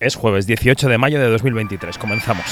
[0.00, 1.98] Es jueves 18 de mayo de 2023.
[1.98, 2.46] Comenzamos.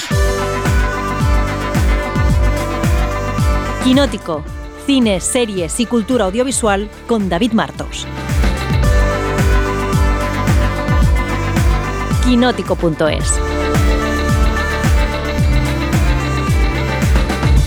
[3.83, 4.43] Quinótico.
[4.85, 8.05] Cine, series y cultura audiovisual con David Martos.
[12.23, 13.39] Quinótico.es.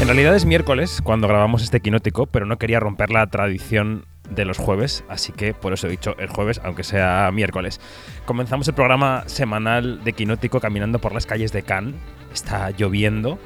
[0.01, 4.45] En realidad es miércoles cuando grabamos este quinótico, pero no quería romper la tradición de
[4.45, 7.81] los jueves, así que por eso he dicho el jueves, aunque sea miércoles.
[8.25, 11.95] Comenzamos el programa semanal de Quinótico caminando por las calles de Cannes.
[12.33, 13.39] Está lloviendo,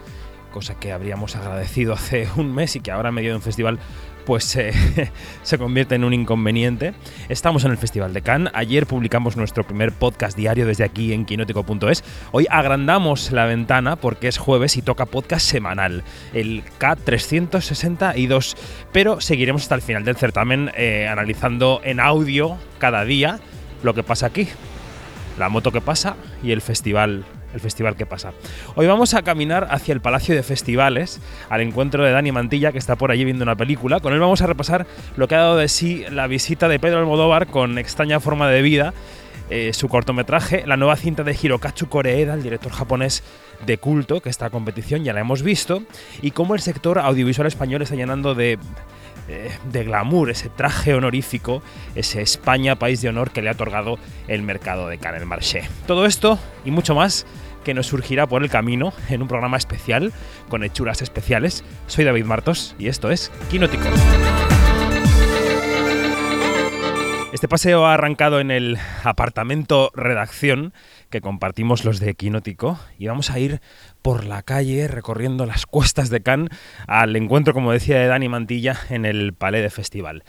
[0.52, 3.78] cosa que habríamos agradecido hace un mes y que ahora en medio de un festival
[4.26, 4.44] pues
[5.42, 6.92] se convierte en un inconveniente.
[7.30, 8.52] Estamos en el Festival de Cannes.
[8.54, 12.04] Ayer publicamos nuestro primer podcast diario desde aquí en quinótico.es.
[12.32, 16.02] Hoy agrandamos la ventana porque es jueves y toca podcast semanal,
[16.34, 18.56] el K362.
[18.92, 23.38] Pero seguiremos hasta el final del certamen eh, analizando en audio cada día
[23.82, 24.48] lo que pasa aquí.
[25.38, 27.24] La moto que pasa y el festival
[27.56, 28.32] el festival que pasa.
[28.74, 32.78] Hoy vamos a caminar hacia el Palacio de Festivales, al encuentro de Dani Mantilla, que
[32.78, 33.98] está por allí viendo una película.
[34.00, 37.00] Con él vamos a repasar lo que ha dado de sí la visita de Pedro
[37.00, 38.94] Almodóvar con extraña forma de vida.
[39.48, 43.22] Eh, su cortometraje, la nueva cinta de Hirokazu Koreeda, el director japonés
[43.64, 45.84] de culto, que esta competición ya la hemos visto,
[46.20, 48.58] y cómo el sector audiovisual español está llenando de
[49.28, 51.60] eh, de glamour, ese traje honorífico,
[51.96, 53.98] ese España, país de honor que le ha otorgado
[54.28, 55.62] el mercado de Canel Marché.
[55.88, 57.26] Todo esto y mucho más
[57.66, 60.12] que nos surgirá por el camino en un programa especial
[60.48, 61.64] con hechuras especiales.
[61.88, 63.82] Soy David Martos y esto es Quinótico.
[67.32, 70.72] Este paseo ha arrancado en el apartamento redacción
[71.10, 73.60] que compartimos los de Quinótico y vamos a ir
[74.00, 76.50] por la calle recorriendo las cuestas de Cannes
[76.86, 80.22] al encuentro, como decía, de Dani Mantilla en el Palais de Festival.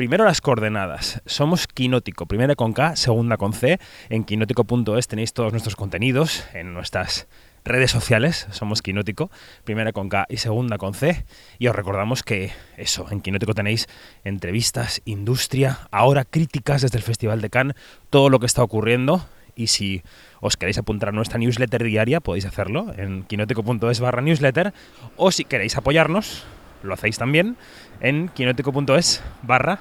[0.00, 1.20] Primero las coordenadas.
[1.26, 3.78] Somos Quinótico, primera con K, segunda con C.
[4.08, 7.28] En quinótico.es tenéis todos nuestros contenidos en nuestras
[7.66, 9.30] redes sociales, somos Quinótico,
[9.64, 11.26] primera con K y segunda con C.
[11.58, 13.88] Y os recordamos que eso, en Quinótico tenéis
[14.24, 17.76] entrevistas, industria, ahora críticas desde el Festival de Cannes,
[18.08, 19.28] todo lo que está ocurriendo.
[19.54, 20.02] Y si
[20.40, 24.72] os queréis apuntar a nuestra newsletter diaria, podéis hacerlo en quinótico.es barra newsletter.
[25.18, 26.46] O si queréis apoyarnos,
[26.82, 27.58] lo hacéis también
[28.00, 29.80] en quinótico.es barra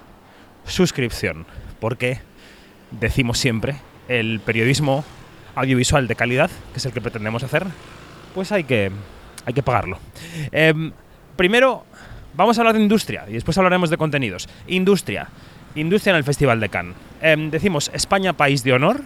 [0.70, 1.46] suscripción.
[1.80, 2.20] Porque
[2.92, 3.76] decimos siempre,
[4.08, 5.04] el periodismo
[5.56, 7.66] audiovisual de calidad, que es el que pretendemos hacer,
[8.34, 8.92] pues hay que,
[9.46, 10.00] hay que pagarlo.
[10.52, 10.92] Em,
[11.36, 11.86] primero,
[12.36, 14.48] vamos a hablar de industria y después hablaremos de contenidos.
[14.68, 15.30] Industria.
[15.76, 16.96] Industria en el Festival de Cannes.
[17.22, 19.04] Em, decimos España, país de honor.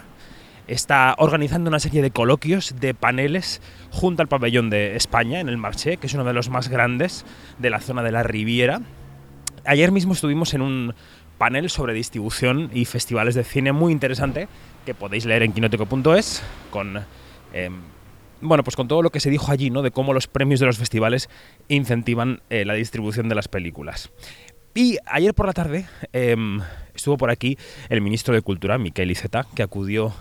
[0.65, 5.57] Está organizando una serie de coloquios, de paneles, junto al pabellón de España, en el
[5.57, 7.25] Marché, que es uno de los más grandes
[7.59, 8.79] de la zona de la Riviera.
[9.65, 10.95] Ayer mismo estuvimos en un
[11.43, 14.47] panel sobre distribución y festivales de cine muy interesante
[14.85, 17.03] que podéis leer en quinótico.es con
[17.51, 17.81] em,
[18.39, 19.81] bueno, pues con todo lo que se dijo allí, ¿no?
[19.81, 21.29] De cómo los premios de los festivales
[21.67, 24.09] incentivan eh, la distribución de las películas.
[24.73, 26.61] Y ayer por la tarde em,
[26.95, 27.57] estuvo por aquí
[27.89, 30.13] el ministro de Cultura, Miquel Iceta, que acudió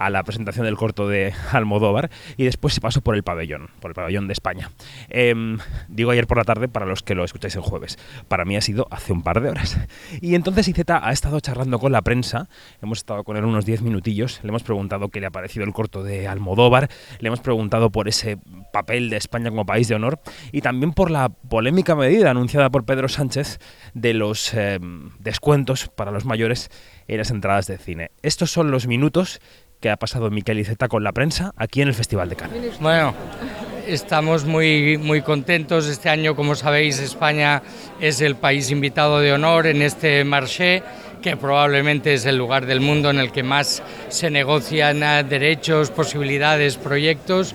[0.00, 3.90] a la presentación del corto de Almodóvar y después se pasó por el pabellón, por
[3.90, 4.70] el pabellón de España.
[5.10, 7.98] Em, digo ayer por la tarde para los que lo escucháis el jueves.
[8.26, 9.78] Para mí ha sido hace un par de horas.
[10.22, 12.48] Y entonces Iceta ha estado charlando con la prensa,
[12.82, 15.72] hemos estado con él unos 10 minutillos, le hemos preguntado qué le ha parecido el
[15.72, 16.88] corto de Almodóvar,
[17.18, 18.38] le hemos preguntado por ese
[18.72, 20.20] papel de España como país de honor
[20.52, 23.58] y también por la polémica medida anunciada por Pedro Sánchez
[23.94, 26.70] de los em, descuentos para los mayores
[27.08, 28.10] en las entradas de cine.
[28.22, 29.40] Estos son los minutos
[29.80, 32.78] que ha pasado Miquel Iceta con la prensa aquí en el Festival de Cannes.
[32.80, 33.14] Bueno,
[33.86, 35.86] estamos muy, muy contentos.
[35.86, 37.62] Este año, como sabéis, España
[38.00, 40.82] es el país invitado de honor en este marché
[41.20, 46.76] que probablemente es el lugar del mundo en el que más se negocian derechos, posibilidades,
[46.76, 47.54] proyectos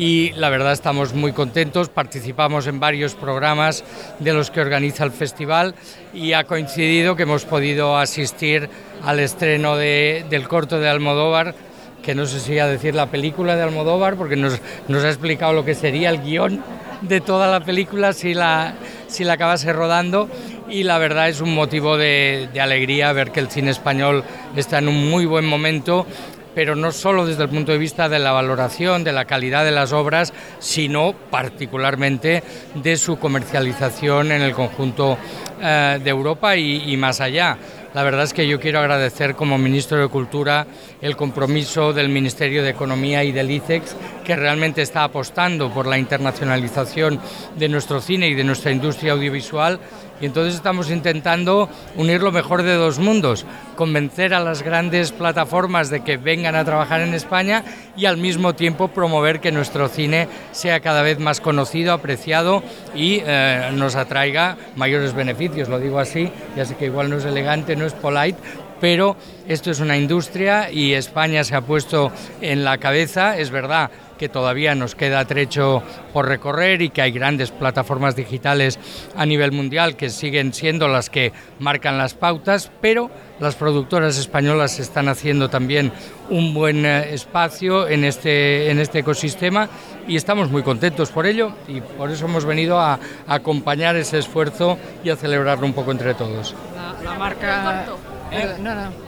[0.00, 3.84] y la verdad estamos muy contentos, participamos en varios programas
[4.18, 5.74] de los que organiza el festival
[6.14, 8.70] y ha coincidido que hemos podido asistir
[9.04, 11.54] al estreno del corto de Almodóvar,
[12.02, 15.66] que no sé si a decir la película de Almodóvar, porque nos, ha explicado lo
[15.66, 16.62] que sería el guion
[17.02, 18.76] de toda la película si la,
[19.06, 20.30] si la acabase rodando.
[20.70, 24.24] Y la verdad es un motivo de, de, alegría ver que el cine español
[24.56, 26.06] está en un muy buen momento
[26.54, 29.70] pero no solo desde el punto de vista de la valoración, de la calidad de
[29.70, 32.42] las obras, sino particularmente
[32.74, 35.18] de su comercialización en el conjunto
[35.60, 37.58] eh, de Europa y, y más allá.
[37.92, 40.64] La verdad es que yo quiero agradecer como ministro de Cultura
[41.02, 45.98] el compromiso del Ministerio de Economía y del ICEX, que realmente está apostando por la
[45.98, 47.20] internacionalización
[47.56, 49.80] de nuestro cine y de nuestra industria audiovisual
[50.20, 53.46] y entonces estamos intentando unir lo mejor de dos mundos,
[53.76, 57.64] convencer a las grandes plataformas de que vengan a trabajar en España
[57.96, 62.62] y al mismo tiempo promover que nuestro cine sea cada vez más conocido, apreciado
[62.94, 67.24] y eh, nos atraiga mayores beneficios, lo digo así, ya sé que igual no es
[67.24, 68.38] elegante, no es polite,
[68.80, 69.16] pero
[69.46, 73.90] esto es una industria y España se ha puesto en la cabeza, es verdad
[74.20, 75.82] que todavía nos queda trecho
[76.12, 78.78] por recorrer y que hay grandes plataformas digitales
[79.16, 84.78] a nivel mundial que siguen siendo las que marcan las pautas, pero las productoras españolas
[84.78, 85.90] están haciendo también
[86.28, 89.70] un buen eh, espacio en este, en este ecosistema
[90.06, 94.76] y estamos muy contentos por ello y por eso hemos venido a, acompañar ese esfuerzo
[95.02, 96.54] y a celebrarlo un poco entre todos.
[97.02, 97.86] La, marca...
[98.32, 98.54] Eh,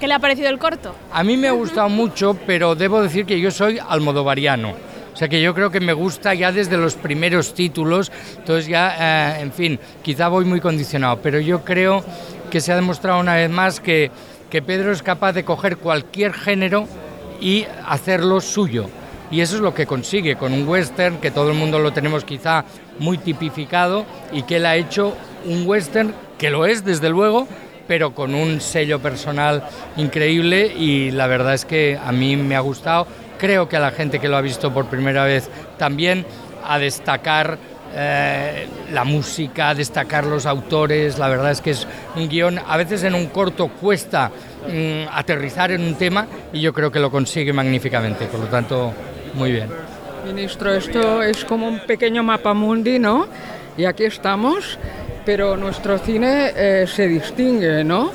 [0.00, 0.94] ¿Qué le ha parecido el corto?
[1.12, 4.91] A mí me ha gustado mucho, pero debo decir que yo soy almodovariano.
[5.12, 9.36] O sea que yo creo que me gusta ya desde los primeros títulos, entonces ya,
[9.36, 12.02] eh, en fin, quizá voy muy condicionado, pero yo creo
[12.50, 14.10] que se ha demostrado una vez más que,
[14.50, 16.86] que Pedro es capaz de coger cualquier género
[17.40, 18.88] y hacerlo suyo.
[19.30, 22.24] Y eso es lo que consigue con un western, que todo el mundo lo tenemos
[22.24, 22.64] quizá
[22.98, 25.14] muy tipificado, y que él ha hecho
[25.46, 27.48] un western que lo es, desde luego,
[27.86, 29.64] pero con un sello personal
[29.96, 33.06] increíble y la verdad es que a mí me ha gustado
[33.42, 36.24] creo que a la gente que lo ha visto por primera vez también,
[36.64, 37.58] a destacar
[37.92, 42.76] eh, la música, a destacar los autores, la verdad es que es un guion, a
[42.76, 47.10] veces en un corto cuesta mm, aterrizar en un tema y yo creo que lo
[47.10, 48.92] consigue magníficamente, por lo tanto,
[49.34, 49.68] muy bien.
[50.24, 53.26] Ministro, esto es como un pequeño mapa mundi, ¿no?
[53.76, 54.78] Y aquí estamos,
[55.26, 58.12] pero nuestro cine eh, se distingue, ¿no?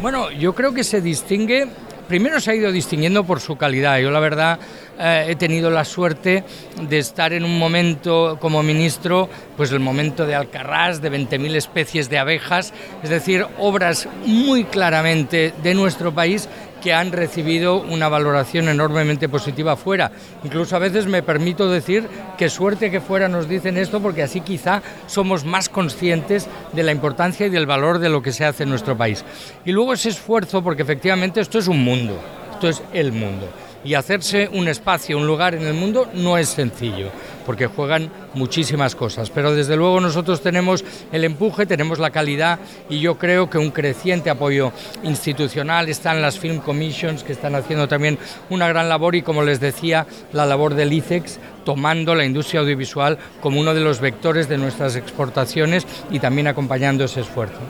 [0.00, 1.68] Bueno, yo creo que se distingue
[2.12, 3.98] primero se ha ido distinguiendo por su calidad.
[3.98, 4.58] Yo la verdad
[4.98, 6.44] eh, he tenido la suerte
[6.86, 12.10] de estar en un momento como ministro, pues el momento de Alcarrás, de 20.000 especies
[12.10, 16.50] de abejas, es decir, obras muy claramente de nuestro país
[16.82, 20.10] que han recibido una valoración enormemente positiva fuera.
[20.44, 24.40] Incluso a veces me permito decir que suerte que fuera nos dicen esto porque así
[24.40, 28.64] quizá somos más conscientes de la importancia y del valor de lo que se hace
[28.64, 29.24] en nuestro país.
[29.64, 32.18] Y luego ese esfuerzo, porque efectivamente esto es un mundo,
[32.52, 33.48] esto es el mundo
[33.84, 37.10] y hacerse un espacio, un lugar en el mundo no es sencillo,
[37.44, 39.30] porque juegan muchísimas cosas.
[39.30, 42.58] Pero desde luego nosotros tenemos el empuje, tenemos la calidad
[42.88, 47.88] y yo creo que un creciente apoyo institucional están las Film Commissions que están haciendo
[47.88, 48.18] también
[48.50, 53.18] una gran labor y como les decía, la labor del ICEX tomando la industria audiovisual
[53.40, 57.60] como uno de los vectores de nuestras exportaciones y también acompañando ese esfuerzo.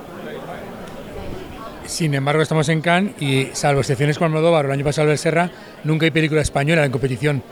[1.86, 5.50] Sin embargo, estamos en Cannes y, salvo excepciones con Almodóvar el año pasado el Serra,
[5.84, 7.42] nunca hay película española en competición.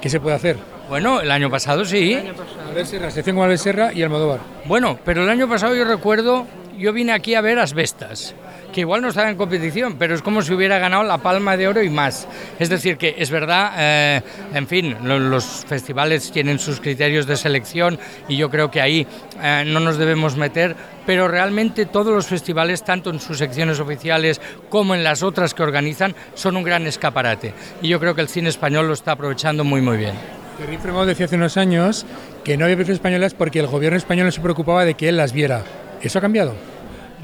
[0.00, 0.56] ¿Qué se puede hacer?
[0.88, 2.14] Bueno, el año pasado sí.
[2.14, 4.40] El año Serra, excepción con Serra y Almodóvar.
[4.64, 6.46] Bueno, pero el año pasado yo recuerdo,
[6.80, 8.34] yo vine aquí a ver Asbestas
[8.70, 11.68] que igual no estaba en competición, pero es como si hubiera ganado la palma de
[11.68, 12.26] oro y más.
[12.58, 14.22] Es decir, que es verdad, eh,
[14.54, 17.98] en fin, los festivales tienen sus criterios de selección
[18.28, 19.06] y yo creo que ahí
[19.42, 24.40] eh, no nos debemos meter, pero realmente todos los festivales, tanto en sus secciones oficiales
[24.68, 27.52] como en las otras que organizan, son un gran escaparate.
[27.82, 30.14] Y yo creo que el cine español lo está aprovechando muy, muy bien.
[30.56, 32.04] Thierry Fremont decía hace unos años
[32.44, 35.16] que no había películas españolas porque el gobierno español no se preocupaba de que él
[35.16, 35.64] las viera.
[36.00, 36.54] ¿Eso ha cambiado?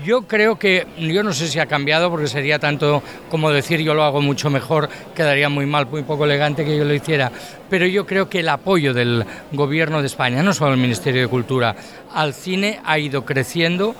[0.04, 3.94] Yo creo que, yo no sé si ha cambiado, porque sería tanto como decir yo
[3.94, 7.32] lo hago mucho mejor, quedaría muy mal, muy poco elegante que yo lo hiciera,
[7.70, 11.28] pero yo creo que el apoyo del Gobierno de España, no solo el Ministerio de
[11.28, 11.74] Cultura,
[12.12, 13.96] al cine ha ido creciendo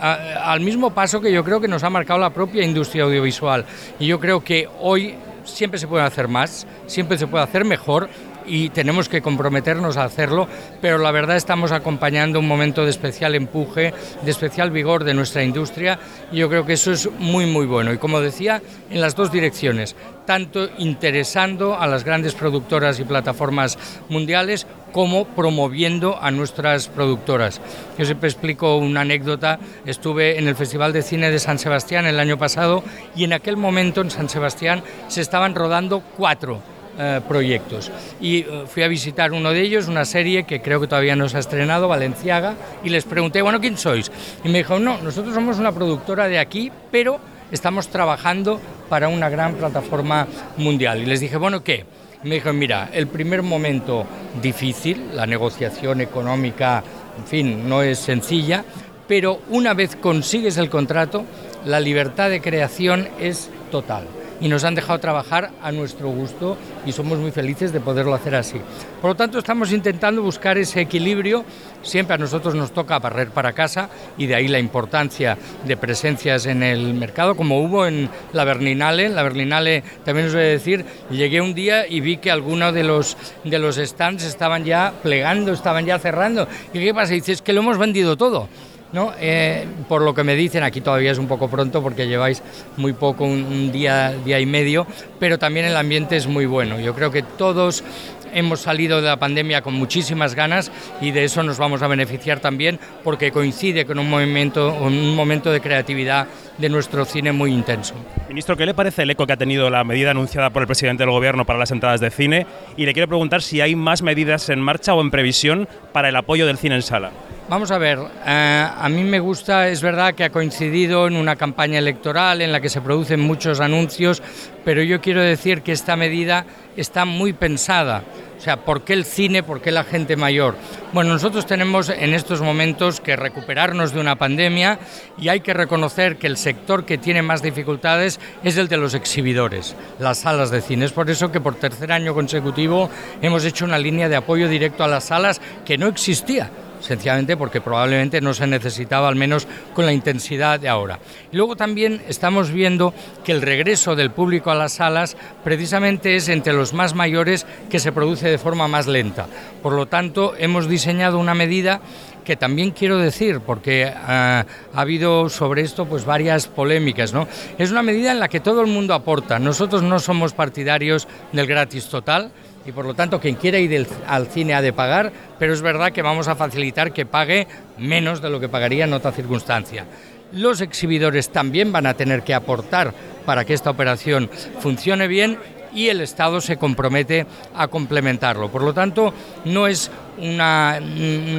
[0.00, 3.64] al mismo paso que yo creo que nos ha marcado la propia industria audiovisual.
[3.98, 8.08] Y yo creo que hoy siempre se puede hacer más, siempre se puede hacer mejor,
[8.50, 10.48] y tenemos que comprometernos a hacerlo,
[10.82, 15.44] pero la verdad estamos acompañando un momento de especial empuje, de especial vigor de nuestra
[15.44, 15.98] industria
[16.32, 17.92] y yo creo que eso es muy muy bueno.
[17.92, 19.94] Y como decía, en las dos direcciones,
[20.26, 23.78] tanto interesando a las grandes productoras y plataformas
[24.08, 27.60] mundiales como promoviendo a nuestras productoras.
[27.96, 32.18] Yo siempre explico una anécdota, estuve en el Festival de Cine de San Sebastián el
[32.18, 32.82] año pasado
[33.14, 36.60] y en aquel momento en San Sebastián se estaban rodando cuatro
[36.98, 37.90] eh, proyectos.
[38.20, 41.28] Y eh, fui a visitar uno de ellos, una serie que creo que todavía no
[41.28, 42.54] se ha estrenado, Valenciaga,
[42.84, 44.10] y les pregunté, bueno, ¿quién sois?
[44.44, 47.20] Y me dijo, no, nosotros somos una productora de aquí, pero
[47.50, 51.00] estamos trabajando para una gran plataforma mundial.
[51.00, 51.84] Y les dije, bueno, ¿qué?
[52.22, 54.04] me dijo, mira, el primer momento
[54.42, 56.82] difícil, la negociación económica,
[57.16, 58.64] en fin, no es sencilla,
[59.08, 61.24] pero una vez consigues el contrato,
[61.64, 64.06] la libertad de creación es total
[64.40, 66.56] y nos han dejado trabajar a nuestro gusto
[66.86, 68.60] y somos muy felices de poderlo hacer así.
[69.00, 71.44] Por lo tanto, estamos intentando buscar ese equilibrio.
[71.82, 76.46] Siempre a nosotros nos toca barrer para casa y de ahí la importancia de presencias
[76.46, 79.08] en el mercado, como hubo en la Berlinale.
[79.08, 82.84] La Berlinale, también os voy a decir, llegué un día y vi que algunos de
[82.84, 86.48] los, de los stands estaban ya plegando, estaban ya cerrando.
[86.72, 87.14] ¿Y qué pasa?
[87.14, 88.48] Dices que lo hemos vendido todo.
[88.92, 89.12] ¿No?
[89.18, 92.42] Eh, por lo que me dicen, aquí todavía es un poco pronto porque lleváis
[92.76, 94.86] muy poco, un, día, día y medio,
[95.18, 96.80] pero también el ambiente es muy bueno.
[96.80, 97.84] Yo creo que todos
[98.32, 100.70] hemos salido de la pandemia con muchísimas ganas
[101.00, 105.50] y de eso nos vamos a beneficiar también porque coincide con un momento, un momento
[105.50, 106.28] de creatividad
[106.58, 107.94] de nuestro cine muy intenso.
[108.28, 111.02] Ministro, ¿qué le parece el eco que ha tenido la medida anunciada por el presidente
[111.02, 112.46] del Gobierno para las entradas de cine?
[112.76, 116.16] Y le quiero preguntar si hay más medidas en marcha o en previsión para el
[116.16, 117.10] apoyo del cine en sala.
[117.50, 121.34] Vamos a ver, eh, a mí me gusta, es verdad que ha coincidido en una
[121.34, 124.22] campaña electoral en la que se producen muchos anuncios,
[124.64, 128.04] pero yo quiero decir que esta medida está muy pensada.
[128.38, 129.42] O sea, ¿por qué el cine?
[129.42, 130.54] ¿Por qué la gente mayor?
[130.92, 134.78] Bueno, nosotros tenemos en estos momentos que recuperarnos de una pandemia
[135.18, 138.94] y hay que reconocer que el sector que tiene más dificultades es el de los
[138.94, 140.84] exhibidores, las salas de cine.
[140.84, 142.88] Es por eso que por tercer año consecutivo
[143.20, 146.48] hemos hecho una línea de apoyo directo a las salas que no existía
[146.80, 150.98] sencillamente porque probablemente no se necesitaba al menos con la intensidad de ahora.
[151.32, 152.94] Y luego también estamos viendo
[153.24, 157.78] que el regreso del público a las salas precisamente es entre los más mayores que
[157.78, 159.26] se produce de forma más lenta.
[159.62, 161.80] Por lo tanto, hemos diseñado una medida
[162.24, 164.44] que también quiero decir, porque ah,
[164.74, 167.26] ha habido sobre esto pues varias polémicas, ¿no?
[167.58, 169.38] Es una medida en la que todo el mundo aporta.
[169.38, 172.30] Nosotros no somos partidarios del gratis total,
[172.70, 175.90] y por lo tanto quien quiera ir al cine ha de pagar, pero es verdad
[175.90, 177.48] que vamos a facilitar que pague
[177.78, 179.86] menos de lo que pagaría en otra circunstancia.
[180.32, 182.94] Los exhibidores también van a tener que aportar
[183.26, 185.36] para que esta operación funcione bien
[185.74, 188.50] y el Estado se compromete a complementarlo.
[188.50, 189.12] Por lo tanto,
[189.44, 190.78] no es una,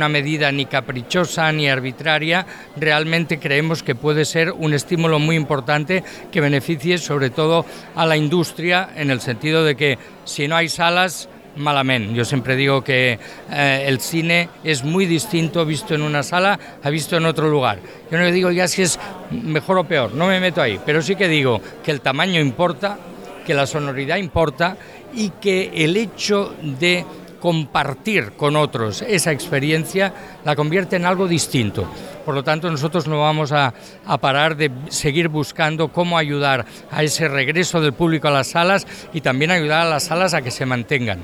[0.10, 2.46] medida ni caprichosa ni arbitraria,
[2.76, 8.18] realmente creemos que puede ser un estímulo muy importante que beneficie sobre todo a la
[8.18, 12.14] industria en el sentido de que si no hay salas, malamente.
[12.14, 13.20] Yo siempre digo que
[13.52, 17.80] eh, el cine es muy distinto visto en una sala a visto en otro lugar.
[18.10, 19.00] Yo no digo ya si es
[19.32, 22.98] mejor o peor, no me meto ahí, pero sí que digo que el tamaño importa,
[23.46, 24.78] que la sonoridad importa
[25.14, 27.06] y que el hecho de
[27.42, 30.14] compartir con otros esa experiencia
[30.46, 31.86] la convierte en algo distinto.
[32.24, 33.74] Por lo tanto, nosotros no vamos a,
[34.22, 39.22] parar de seguir buscando cómo ayudar a ese regreso del público a las salas y
[39.22, 41.20] también ayudar a las salas a que se mantengan.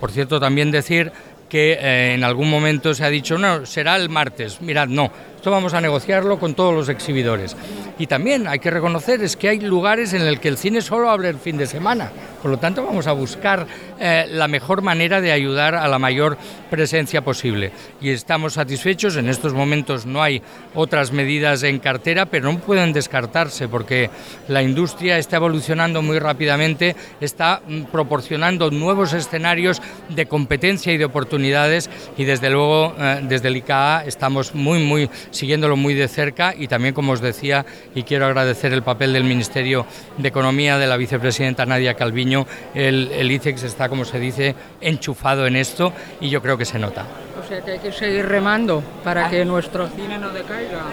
[0.00, 1.12] Por cierto, también decir
[1.48, 4.60] que eh, en algún momento se ha dicho, no, será el martes.
[4.60, 5.12] Mirad, no,
[5.44, 7.54] esto vamos a negociarlo con todos los exhibidores.
[7.98, 11.10] Y también hay que reconocer es que hay lugares en los que el cine solo
[11.10, 12.10] abre el fin de semana.
[12.40, 13.66] Por lo tanto, vamos a buscar
[13.98, 16.36] eh, la mejor manera de ayudar a la mayor
[16.70, 17.72] presencia posible.
[18.00, 19.16] Y estamos satisfechos.
[19.16, 20.42] En estos momentos no hay
[20.74, 24.10] otras medidas en cartera, pero no pueden descartarse porque
[24.48, 31.04] la industria está evolucionando muy rápidamente, está mm, proporcionando nuevos escenarios de competencia y de
[31.04, 31.88] oportunidades.
[32.18, 36.54] Y desde luego, eh, desde el ICAA estamos muy, muy siguiéndolo muy de cerca.
[36.56, 39.86] Y también, como os decía, y quiero agradecer el papel del Ministerio
[40.16, 45.46] de Economía de la vicepresidenta Nadia Calviño el, el ICEX está, como se dice, enchufado
[45.46, 47.06] en esto y yo creo que se nota.
[47.42, 50.84] O sea que hay que seguir remando para que nuestro cine no decaiga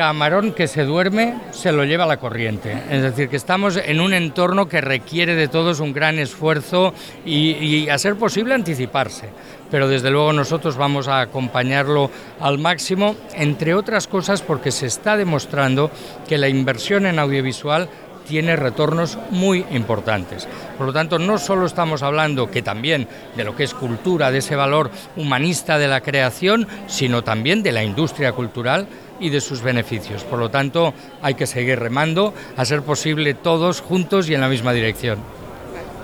[0.00, 2.72] camarón que se duerme se lo lleva la corriente.
[2.90, 6.94] Es decir, que estamos en un entorno que requiere de todos un gran esfuerzo
[7.26, 9.28] y, y, a ser posible anticiparse.
[9.70, 12.10] Pero desde luego nosotros vamos a acompañarlo
[12.40, 15.90] al máximo, entre otras cosas porque se está demostrando
[16.28, 17.88] que la inversión en audiovisual
[18.30, 20.46] tiene retornos muy importantes.
[20.78, 24.38] Por lo tanto, no solo estamos hablando que también de lo que es cultura, de
[24.38, 28.86] ese valor humanista de la creación, sino también de la industria cultural
[29.18, 30.22] y de sus beneficios.
[30.22, 34.48] Por lo tanto, hay que seguir remando, a ser posible todos juntos y en la
[34.48, 35.18] misma dirección.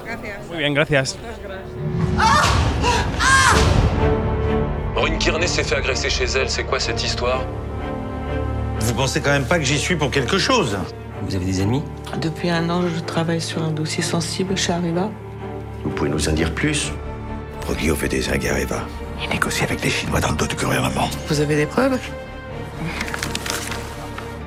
[0.05, 0.47] Gracias.
[0.49, 1.17] Muy bien, gracias.
[4.97, 7.45] Maureen Kearney s'est fait agresser chez elle, c'est quoi cette histoire?
[8.81, 10.79] Vous pensez quand même pas que j'y suis pour quelque chose?
[11.23, 11.83] Vous avez des ennemis
[12.19, 15.11] Depuis un an, je travaille sur un dossier sensible chez Areva.
[15.85, 16.93] Vous pouvez nous en dire plus?
[17.61, 18.87] Proglio fait des ingues à Areva.
[19.23, 21.11] Il négocie avec les Chinois dans le dos du gouvernement.
[21.29, 21.99] Vous avez des preuves?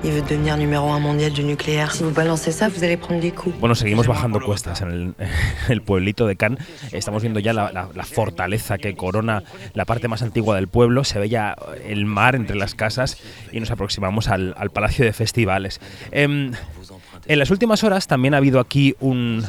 [0.02, 1.92] Il veut devenir numéro un mondial du nucléaire.
[1.92, 3.60] Si vous balancez ça, vous allez prendre des coups.
[3.60, 5.14] Bueno, seguimos bajando cuestas en el,
[5.70, 6.58] el pueblito de Cannes.
[6.94, 11.04] Estamos viendo ya la, la, la, fortaleza que corona la parte más antigua del pueblo.
[11.04, 11.54] Se ve ya
[11.86, 13.18] el mar entre las casas
[13.52, 15.82] y nos aproximamos al, al Palacio de Festivales.
[16.12, 19.44] Eh, En las últimas horas también ha habido aquí un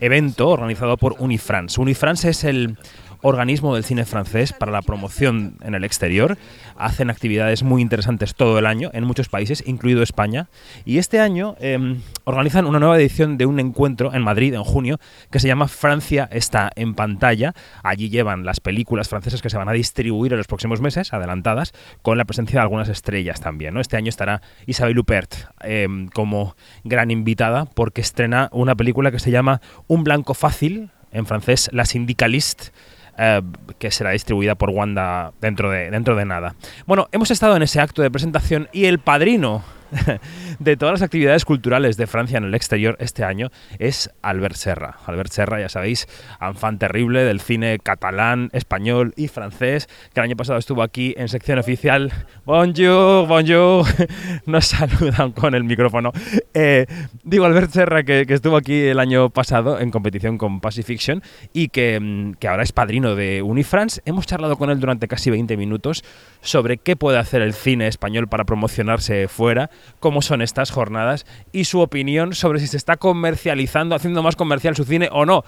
[0.00, 1.78] evento organizado por Unifrance.
[1.78, 2.78] Unifrance es el
[3.22, 6.36] organismo del cine francés para la promoción en el exterior.
[6.76, 10.48] Hacen actividades muy interesantes todo el año en muchos países, incluido España.
[10.84, 14.98] Y este año em, organizan una nueva edición de un encuentro en Madrid en junio
[15.30, 17.54] que se llama Francia está en pantalla.
[17.82, 21.72] Allí llevan las películas francesas que se van a distribuir en los próximos meses, adelantadas,
[22.02, 23.76] con la presencia de algunas estrellas también.
[23.76, 29.30] Este año estará Isabelle Huppert em, como gran invitada porque estrena una película que se
[29.30, 32.72] llama Un blanco fácil, en francés La Syndicaliste,
[33.18, 33.42] eh,
[33.78, 36.54] que será distribuida por Wanda dentro de, dentro de nada.
[36.86, 39.62] Bueno, hemos estado en ese acto de presentación y el padrino
[40.58, 44.96] de todas las actividades culturales de Francia en el exterior este año es Albert Serra.
[45.06, 46.08] Albert Serra, ya sabéis,
[46.54, 51.28] fan terrible del cine catalán, español y francés, que el año pasado estuvo aquí en
[51.28, 52.12] sección oficial.
[52.44, 53.86] Bonjour, bonjour.
[54.46, 56.12] Nos saludan con el micrófono.
[56.54, 56.86] Eh,
[57.24, 61.22] digo, Albert Serra, que, estuvo aquí el año pasado en competición con Pacifiction
[61.52, 64.00] y que, mm, que ahora es padrino de Unifrance.
[64.04, 66.04] Hemos charlado con él durante casi 20 minutos
[66.40, 69.70] sobre qué puede hacer el cine español para promocionarse fuera
[70.00, 74.76] cómo son estas jornadas y su opinión sobre si se está comercializando, haciendo más comercial
[74.76, 75.44] su cine o no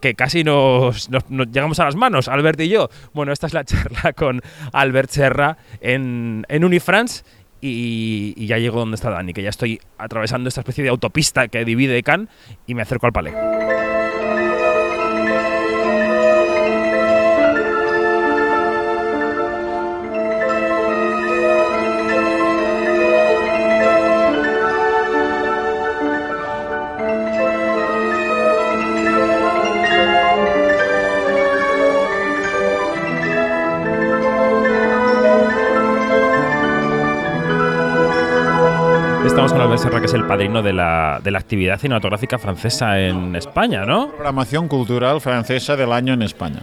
[0.00, 1.08] que casi nos,
[1.50, 2.88] llegamos a las manos, Albert y yo.
[3.14, 4.42] Bueno, esta es la charla con
[4.72, 7.24] Albert Serra en, en Unifrance
[7.60, 11.64] y, ya llego donde está Dani, que ya estoy atravesando esta especie de autopista que
[11.64, 12.28] divide Cannes
[12.66, 13.34] y me acerco al palais.
[39.38, 42.98] Estamos con Albert Serra, que es el padrino de la, de la actividad cinematográfica francesa
[42.98, 44.08] en España, ¿no?
[44.08, 46.58] Programación cultural francesa del año en España.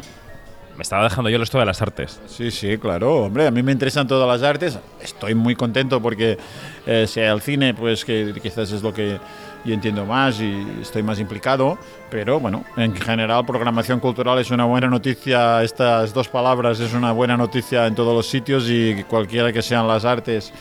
[0.76, 2.20] Me estaba dejando yo el esto de las artes.
[2.28, 3.24] Sí, sí, claro.
[3.24, 4.78] Hombre, a mí me interesan todas las artes.
[5.02, 6.38] Estoy muy contento porque
[6.86, 9.22] eh, sea el cine, pues que quizás es lo que
[9.64, 11.78] yo entiendo más y estoy más implicado.
[12.12, 15.64] Pero bueno, en general, programación cultural es una buena noticia.
[15.64, 19.88] Estas dos palabras es una buena noticia en todos los sitios y cualquiera que sean
[19.88, 20.52] las artes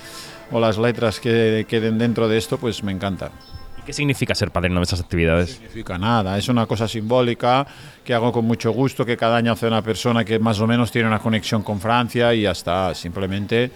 [0.54, 3.30] o las letras que queden dentro de esto, pues me encanta.
[3.76, 5.50] ¿Y qué significa ser padrino de esas actividades?
[5.50, 7.66] No significa nada, es una cosa simbólica
[8.04, 10.92] que hago con mucho gusto, que cada año hace una persona que más o menos
[10.92, 13.72] tiene una conexión con Francia y ya está, simplemente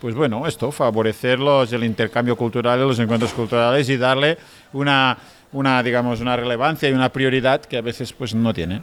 [0.00, 4.38] pues bueno, esto, favorecerlos, el intercambio cultural, los encuentros culturales y darle
[4.72, 5.18] una,
[5.52, 8.80] una, digamos, una relevancia y una prioridad que a veces pues no tiene.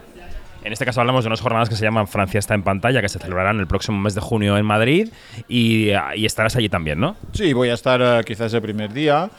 [0.68, 3.08] En este caso hablamos de unas jornadas que se llaman Francia está en pantalla, que
[3.08, 5.08] se celebrarán el próximo mes de junio en Madrid
[5.48, 5.92] y,
[6.26, 7.16] estarás allí también, ¿no?
[7.32, 9.30] Sí, voy a estar eh, quizás el primer día.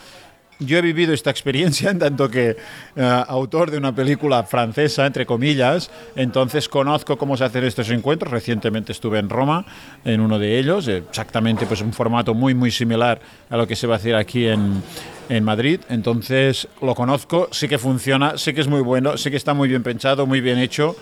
[0.58, 2.56] Yo he vivido esta experiencia en tanto que
[2.96, 8.32] eh, autor de una película francesa, entre comillas, entonces conozco cómo se hacen estos encuentros.
[8.32, 9.66] Recientemente estuve en Roma
[10.06, 13.86] en uno de ellos, exactamente pues un formato muy muy similar a lo que se
[13.86, 14.82] va a hacer aquí en,
[15.28, 15.80] en Madrid.
[15.90, 19.68] Entonces lo conozco, sé que funciona, sé que es muy bueno, sé que está muy
[19.68, 20.96] bien pensado, muy bien hecho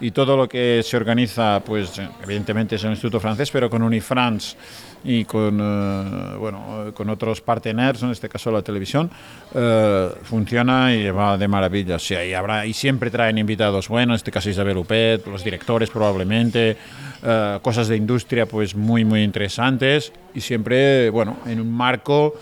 [0.00, 4.56] y todo lo que se organiza, pues evidentemente es el Instituto Francés, pero con Unifrance
[5.04, 9.10] y con, eh, bueno, con otros partners, en este caso la televisión,
[9.54, 11.98] eh, funciona y va de maravilla.
[11.98, 15.90] Sí, y, habrá, y siempre traen invitados buenos, en este caso Isabel Upet, los directores
[15.90, 16.76] probablemente,
[17.22, 22.34] eh, cosas de industria pues muy, muy interesantes y siempre, bueno, en un marco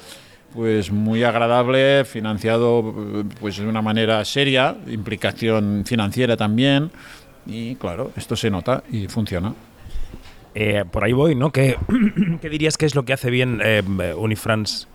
[0.55, 2.95] pues muy agradable, financiado
[3.39, 6.91] pues de una manera seria, implicación financiera también
[7.49, 9.55] y claro, esto se nota y funciona.
[10.55, 11.51] Eh, por ahí voy, ¿no?
[11.51, 11.77] ¿Qué,
[12.41, 13.83] ¿Qué, dirías que es lo que hace bien eh,
[14.17, 14.87] Unifrance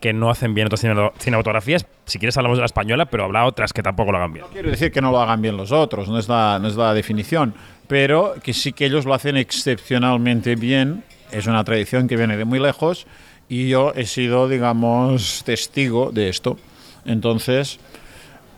[0.00, 0.80] que no hacen bien otras
[1.18, 1.86] cinematografías?
[2.06, 4.46] Si quieres hablamos de la española, pero habrá otras que tampoco lo hagan bien.
[4.46, 6.76] No quiero decir que no lo hagan bien los otros, no es la, no es
[6.76, 7.54] la definición,
[7.86, 11.04] pero que sí que ellos lo hacen excepcionalmente bien.
[11.30, 13.06] Es una tradición que viene de muy lejos
[13.50, 16.58] y yo he sido, digamos, testigo de esto.
[17.04, 17.80] Entonces,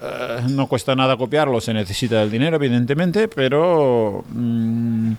[0.02, 5.12] eh, no cuesta nada copiarlo, se necesita el dinero, evidentemente, pero mm,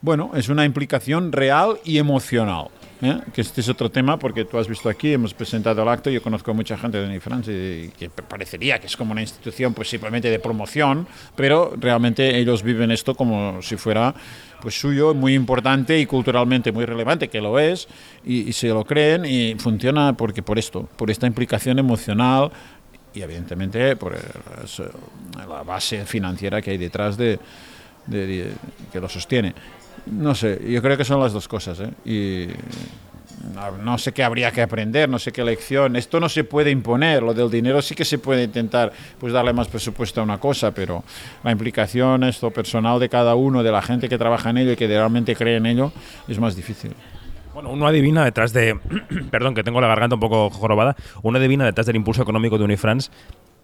[0.00, 2.68] bueno, es una implicación real y emocional.
[3.02, 3.20] ¿eh?
[3.32, 6.22] Que este es otro tema, porque tú has visto aquí, hemos presentado el acto, yo
[6.22, 9.88] conozco a mucha gente de France y que parecería que es como una institución pues
[9.88, 14.14] simplemente de promoción, pero realmente ellos viven esto como si fuera
[14.60, 17.86] pues suyo, muy importante y culturalmente muy relevante, que lo es,
[18.24, 22.50] y, y se lo creen y funciona porque por esto, por esta implicación emocional,
[23.14, 24.18] y evidentemente por eh,
[25.36, 27.38] la base financiera que hay detrás de,
[28.10, 29.54] que lo sostiene.
[30.06, 31.80] No sé, yo creo que son las dos cosas.
[31.80, 31.90] ¿eh?
[32.04, 32.48] Y
[33.82, 35.96] no sé qué habría que aprender, no sé qué lección.
[35.96, 39.52] Esto no se puede imponer, lo del dinero sí que se puede intentar pues darle
[39.52, 41.04] más presupuesto a una cosa, pero
[41.44, 44.76] la implicación esto personal de cada uno, de la gente que trabaja en ello y
[44.76, 45.92] que realmente cree en ello,
[46.26, 46.92] es más difícil.
[47.58, 48.78] Bueno, uno adivina detrás de.
[49.32, 50.94] perdón, que tengo la garganta un poco jorobada.
[51.24, 53.10] Uno adivina detrás del impulso económico de Unifrance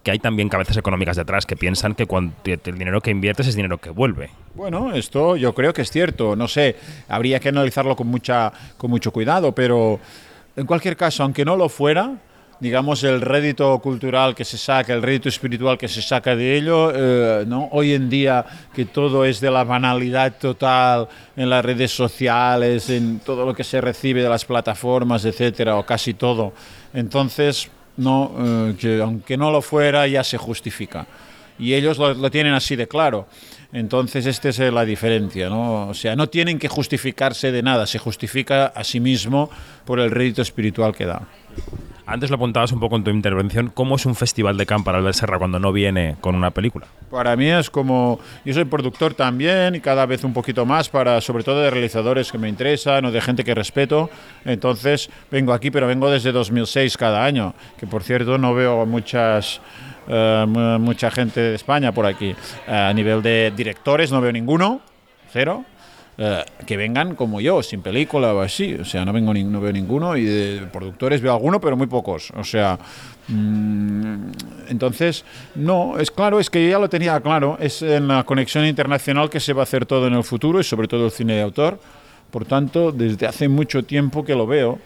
[0.03, 3.55] que hay también cabezas económicas detrás que piensan que cuando el dinero que inviertes es
[3.55, 4.31] dinero que vuelve.
[4.53, 6.35] Bueno, esto yo creo que es cierto.
[6.35, 6.75] No sé,
[7.07, 10.01] habría que analizarlo con, mucha, con mucho cuidado, pero
[10.57, 12.17] en cualquier caso, aunque no lo fuera,
[12.59, 16.91] digamos, el rédito cultural que se saca, el rédito espiritual que se saca de ello,
[16.93, 17.69] eh, ¿no?
[17.71, 23.19] hoy en día que todo es de la banalidad total en las redes sociales, en
[23.19, 26.53] todo lo que se recibe de las plataformas, etcétera, o casi todo.
[26.93, 31.05] Entonces, no, eh, que aunque no lo fuera ya se justifica.
[31.57, 33.27] Y ellos lo, lo tienen así de claro.
[33.73, 35.87] Entonces, esta es la diferencia, ¿no?
[35.89, 39.49] O sea, no tienen que justificarse de nada, se justifica a sí mismo
[39.85, 41.27] por el rédito espiritual que da.
[42.07, 44.99] Antes lo apuntabas un poco en tu intervención, ¿cómo es un festival de campo para
[44.99, 46.85] Albert Serra cuando no viene con una película?
[47.09, 51.19] Para mí es como, yo soy productor también y cada vez un poquito más para,
[51.19, 54.11] sobre todo de realizadores que me interesan o de gente que respeto,
[54.43, 59.59] entonces vengo aquí, pero vengo desde 2006 cada año, que por cierto no veo muchas...
[60.07, 60.47] Uh,
[60.79, 62.35] mucha gente de España por aquí.
[62.67, 64.81] Uh, a nivel de directores no veo ninguno,
[65.31, 65.65] cero.
[66.17, 68.75] Uh, que vengan como yo, sin película o así.
[68.75, 70.15] O sea, no, vengo no veo ninguno.
[70.15, 72.31] Y de productores veo alguno, pero muy pocos.
[72.37, 72.79] O sea,
[73.27, 74.31] mmm,
[74.69, 77.57] entonces, no, es claro, es que yo ya lo tenía claro.
[77.59, 80.63] Es en la conexión internacional que se va a hacer todo en el futuro y
[80.63, 81.79] sobre todo el cine de autor.
[82.31, 84.79] Por tanto, desde hace mucho tiempo que lo veo.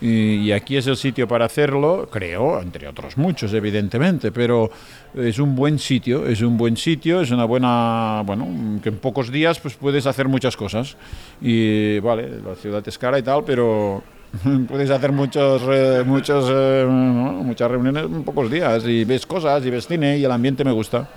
[0.00, 4.70] Y, aquí es el sitio para hacerlo, creo, entre otros muchos, evidentemente, pero
[5.14, 8.46] es un buen sitio, es un buen sitio, es una buena, bueno,
[8.82, 10.96] que en pocos días pues puedes hacer muchas cosas.
[11.40, 14.02] Y vale, la ciudad es cara y tal, pero
[14.68, 19.70] puedes hacer muchos, eh, muchos, eh, muchas reuniones en pocos días y ves cosas y
[19.70, 21.08] ves cine y el ambiente me gusta.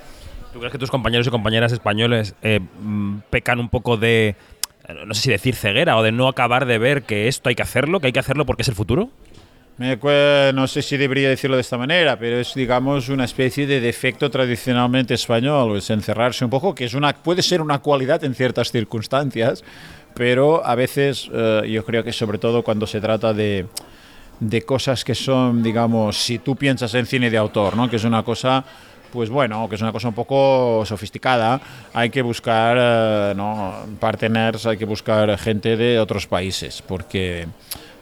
[0.52, 2.60] ¿Tú crees que tus compañeros y compañeras españoles eh,
[3.30, 4.34] pecan un poco de
[5.06, 7.62] no sé si decir ceguera o de no acabar de ver que esto hay que
[7.62, 9.10] hacerlo, que hay que hacerlo porque es el futuro?
[9.78, 14.30] No sé si debería decirlo de esta manera, pero es, digamos, una especie de defecto
[14.30, 18.70] tradicionalmente español, es encerrarse un poco, que es una, puede ser una cualidad en ciertas
[18.70, 19.64] circunstancias,
[20.14, 23.66] pero a veces eh, yo creo que sobre todo cuando se trata de,
[24.38, 27.88] de cosas que son, digamos, si tú piensas en cine de autor, ¿no?
[27.88, 28.64] que es una cosa
[29.12, 31.60] pues bueno, que es una cosa un poco sofisticada,
[31.92, 33.74] hay que buscar eh, ¿no?
[33.98, 37.46] partners, hay que buscar gente de otros países, porque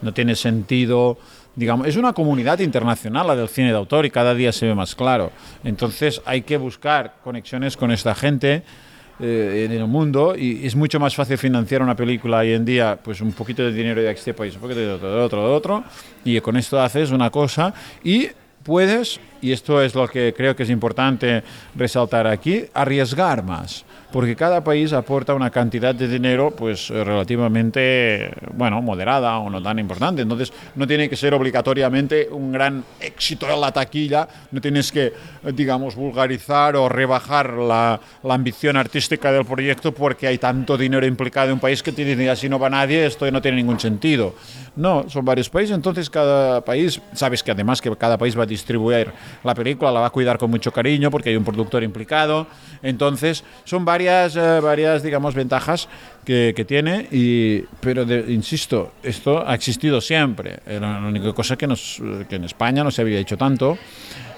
[0.02, 1.18] no tiene sentido,
[1.56, 4.74] digamos, es una comunidad internacional la del cine de autor y cada día se ve
[4.74, 5.32] más claro.
[5.64, 8.62] Entonces hay que buscar conexiones con esta gente
[9.20, 12.96] eh, en el mundo y es mucho más fácil financiar una película hoy en día,
[13.02, 15.54] pues un poquito de dinero de este país, un poquito de otro, de otro, de
[15.54, 15.84] otro,
[16.24, 18.28] y con esto haces una cosa y
[18.62, 21.42] puedes, y esto es lo que creo que es importante
[21.74, 28.80] resaltar aquí, arriesgar más, porque cada país aporta una cantidad de dinero pues relativamente, bueno,
[28.80, 33.60] moderada o no tan importante, entonces no tiene que ser obligatoriamente un gran éxito en
[33.60, 35.12] la taquilla, no tienes que,
[35.54, 41.48] digamos, vulgarizar o rebajar la, la ambición artística del proyecto porque hay tanto dinero implicado
[41.48, 44.34] en un país que te dice, así no va nadie, esto no tiene ningún sentido.
[44.76, 48.46] No, son varios países, entonces cada país, sabes que además que cada país va a
[48.46, 49.10] distribuir
[49.42, 52.46] la película, la va a cuidar con mucho cariño porque hay un productor implicado.
[52.82, 55.88] Entonces, son varias, eh, varias digamos, ventajas
[56.24, 60.60] que, tiene, y, pero insisto, esto ha existido siempre.
[60.66, 63.76] Era la única cosa que en España no se había hecho tanto.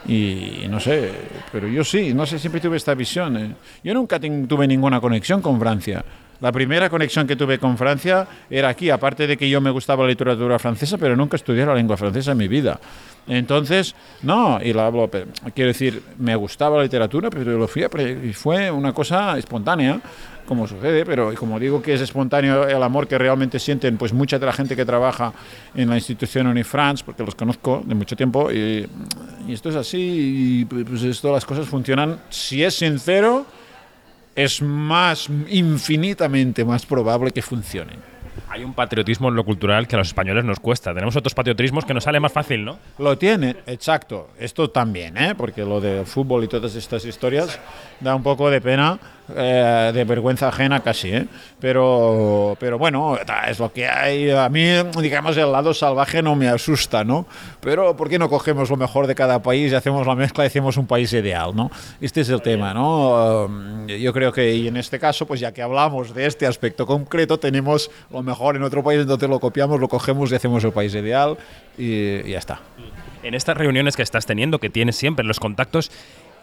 [0.09, 1.11] Y no sé,
[1.53, 3.37] pero yo sí, no sé, siempre tuve esta visión.
[3.37, 3.55] ¿eh?
[3.85, 6.03] Yo nunca tuve ninguna conexión con Francia.
[6.41, 10.05] La primera conexión que tuve con Francia era aquí, aparte de que yo me gustaba
[10.05, 12.81] la literatura francesa, pero nunca estudié la lengua francesa en mi vida.
[13.31, 15.09] Entonces, no, y la hablo,
[15.55, 17.91] quiero decir, me gustaba la literatura, pero lo fui a,
[18.35, 20.01] fue una cosa espontánea,
[20.47, 24.37] como sucede, pero como digo que es espontáneo el amor que realmente sienten pues mucha
[24.41, 25.33] de la gente que trabaja
[25.77, 28.85] en la institución Unifrance, porque los conozco de mucho tiempo, y,
[29.47, 33.47] y esto es así, y pues esto las cosas funcionan, si es sincero,
[34.35, 38.10] es más infinitamente más probable que funcionen.
[38.49, 40.93] Hay un patriotismo en lo cultural que a los españoles nos cuesta.
[40.93, 42.79] Tenemos otros patriotismos que nos sale más fácil, ¿no?
[42.99, 44.31] Lo tiene, exacto.
[44.39, 45.35] Esto también, ¿eh?
[45.37, 47.59] porque lo del fútbol y todas estas historias
[48.01, 48.99] da un poco de pena
[49.37, 51.27] eh, de vergüenza ajena casi, ¿eh?
[51.61, 54.31] Pero, pero bueno, es lo que hay.
[54.31, 54.65] A mí,
[55.01, 57.27] digamos, el lado salvaje no me asusta, ¿no?
[57.61, 60.47] Pero ¿por qué no cogemos lo mejor de cada país y hacemos la mezcla y
[60.47, 61.71] hacemos un país ideal, ¿no?
[62.01, 63.45] Este es el tema, ¿no?
[63.45, 67.39] Um, yo creo que en este caso, pues ya que hablamos de este aspecto concreto,
[67.39, 70.95] tenemos lo mejor en otro país, entonces lo copiamos, lo cogemos y hacemos el país
[70.95, 71.37] ideal
[71.77, 72.61] y, y ya está.
[73.23, 75.91] En estas reuniones que estás teniendo, que tienes siempre, los contactos,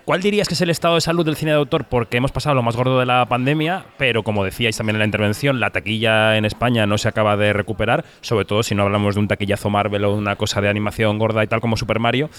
[0.08, 1.84] ¿Cuál dirías que es el estado de salud del cine de autor?
[1.84, 5.06] Porque hemos pasado lo más gordo de la pandemia, pero como decíais también en la
[5.06, 9.16] intervención, la taquilla en España no se acaba de recuperar, sobre todo si no hablamos
[9.16, 12.30] de un taquillazo Marvel o una cosa de animación gorda y tal como Super Mario.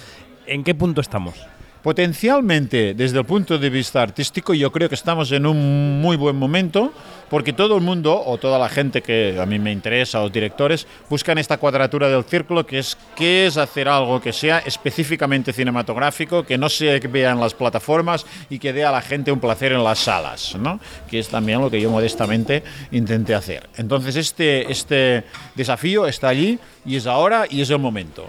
[0.46, 1.46] ¿En qué punto estamos?
[1.82, 6.34] Potencialmente, desde el punto de vista artístico, yo creo que estamos en un muy buen
[6.34, 6.92] momento,
[7.30, 10.88] porque todo el mundo, o toda la gente que a mí me interesa, o directores,
[11.08, 16.42] buscan esta cuadratura del círculo, que es, que es hacer algo que sea específicamente cinematográfico,
[16.42, 19.72] que no se vea en las plataformas y que dé a la gente un placer
[19.72, 20.80] en las salas, ¿no?
[21.08, 23.68] que es también lo que yo modestamente intenté hacer.
[23.76, 25.22] Entonces, este, este
[25.54, 28.26] desafío está allí, y es ahora, y es el momento.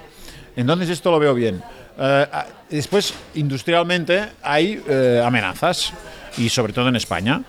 [0.56, 1.64] Entonces, esto lo veo bien.
[2.00, 2.28] Eh,
[2.70, 5.94] después, industrialmente, hay eh, amenazas,
[6.38, 7.42] y sobre todo en España.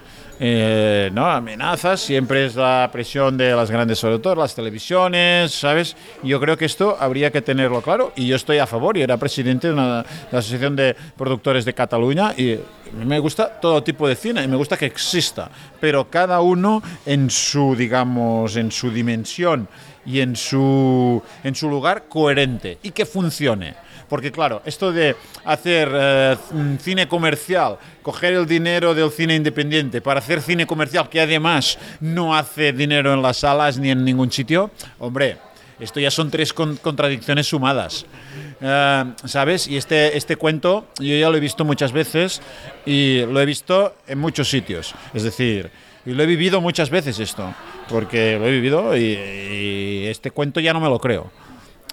[0.43, 1.27] Eh, ¿no?
[1.27, 5.95] amenazas, siempre es la presión de las grandes productoras, las televisiones, ¿sabes?
[6.23, 9.19] Yo creo que esto habría que tenerlo claro y yo estoy a favor, y era
[9.19, 12.59] presidente de, una, de la Asociación de Productores de Cataluña y
[13.05, 17.29] me gusta todo tipo de cine y me gusta que exista, pero cada uno en
[17.29, 19.69] su, digamos, en su dimensión
[20.07, 23.90] y en su, en su lugar coherente y que funcione.
[24.11, 26.37] Porque claro, esto de hacer eh,
[26.81, 32.35] cine comercial, coger el dinero del cine independiente para hacer cine comercial que además no
[32.35, 35.39] hace dinero en las salas ni en ningún sitio, hombre,
[35.79, 38.05] esto ya son tres con contradicciones sumadas.
[38.61, 39.69] Eh, ¿Sabes?
[39.69, 42.43] Y este, este cuento yo ya lo he visto muchas veces
[42.85, 44.93] y lo he visto en muchos sitios.
[45.15, 45.71] Es decir,
[46.05, 47.55] y lo he vivido muchas veces esto,
[47.89, 51.31] porque lo he vivido y, y este cuento ya no me lo creo.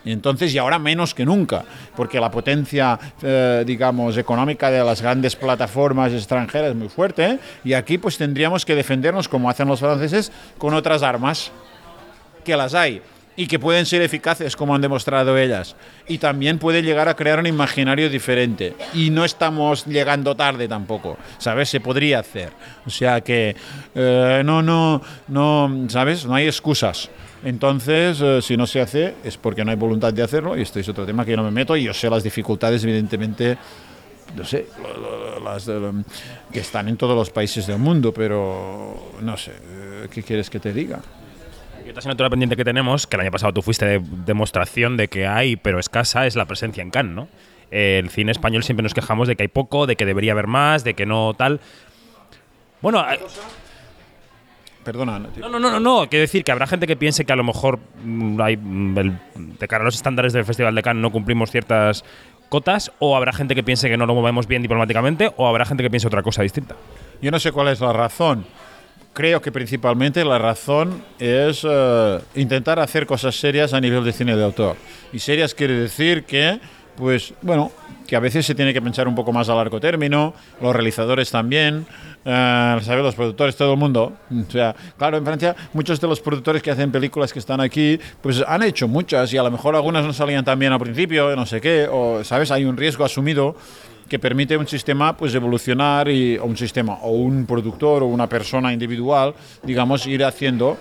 [0.06, 1.64] Entonces, y ahora menos que nunca,
[1.96, 7.40] porque la potencia, eh, digamos, económica de las grandes plataformas extranjeras es muy fuerte, ¿eh?
[7.64, 11.52] y aquí pues tendríamos que defendernos, como hacen los franceses, con otras armas,
[12.44, 13.02] que las hay,
[13.38, 15.76] y que pueden ser eficaces, como han demostrado ellas.
[16.08, 18.76] Y también puede llegar a crear un imaginario diferente.
[18.95, 21.69] Y no estamos llegando tarde tampoco, ¿sabes?
[21.69, 22.52] Se podría hacer.
[22.86, 23.56] O sea que,
[23.93, 26.26] eh, no, no, no, ¿sabes?
[26.26, 27.10] No hay excusas.
[27.43, 30.80] Entonces, eh, si no se hace es porque no hay voluntad de hacerlo y esto
[30.80, 33.56] es otro tema que yo no me meto y yo sé las dificultades, evidentemente,
[34.36, 34.65] no sé,
[35.43, 35.69] las,
[36.52, 40.60] que están en todos los países del mundo, pero no sé, eh, ¿qué quieres que
[40.60, 41.00] te diga?
[42.00, 45.56] Asignatura pendiente que tenemos, que el año pasado tú fuiste de demostración de que hay,
[45.56, 47.28] pero escasa, es la presencia en Cannes, ¿no?
[47.72, 50.84] El cine español siempre nos quejamos de que hay poco, de que debería haber más,
[50.84, 51.60] de que no tal.
[52.82, 53.04] Bueno,
[54.88, 55.20] Perdona.
[55.20, 57.78] No, no, no, no, Quiero decir que habrá gente que piense que a lo mejor
[58.06, 59.20] mm, hay, mm, el,
[59.60, 62.06] de cara a los estándares del Festival de Cannes no cumplimos ciertas
[62.48, 65.84] cotas, o habrá gente que piense que no lo movemos bien diplomáticamente, o habrá gente
[65.84, 66.78] que piense otra cosa distinta.
[67.22, 68.46] Yo no sé cuál es la razón.
[69.18, 74.36] Creo que principalmente la razón es uh, intentar hacer cosas serias a nivel de cine
[74.36, 74.76] de autor.
[75.12, 76.60] Y serias quiere decir que
[76.96, 77.72] pues bueno,
[78.08, 81.32] que a veces se tiene que pensar un poco más a largo término, los realizadores
[81.32, 81.86] también,
[82.26, 83.04] eh, ¿sabes?
[83.04, 84.14] Los productores, todo el mundo.
[84.32, 88.00] O sea, claro, en Francia muchos de los productores que hacen películas que están aquí,
[88.22, 91.36] pues han hecho muchas y a lo mejor algunas no salían tan bien al principio,
[91.36, 92.52] no sé qué, o, ¿sabes?
[92.52, 93.56] Hay un riesgo asumido
[94.08, 98.74] que permite un sistema pues evolucionar y un sistema o un productor o una persona
[98.74, 100.78] individual digamos ir haciendo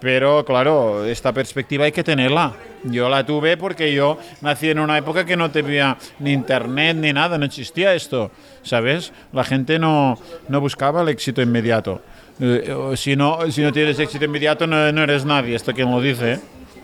[0.00, 2.52] pero claro, esta perspectiva hay que tenerla.
[2.84, 7.12] Yo la tuve porque yo nací en una época que no tenía ni internet ni
[7.12, 8.30] nada, no existía esto,
[8.62, 9.12] ¿sabes?
[9.32, 10.16] La gente no,
[10.48, 12.00] no buscaba el éxito inmediato.
[12.40, 16.00] Eh, si, no, si no tienes éxito inmediato no, no eres nadie, esto quien lo
[16.00, 16.38] dice.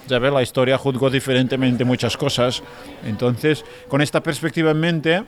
[0.08, 0.32] ¿Sabes?
[0.32, 2.62] La historia juzgó diferentemente muchas cosas.
[3.06, 5.24] Entonces, con esta perspectiva en mente,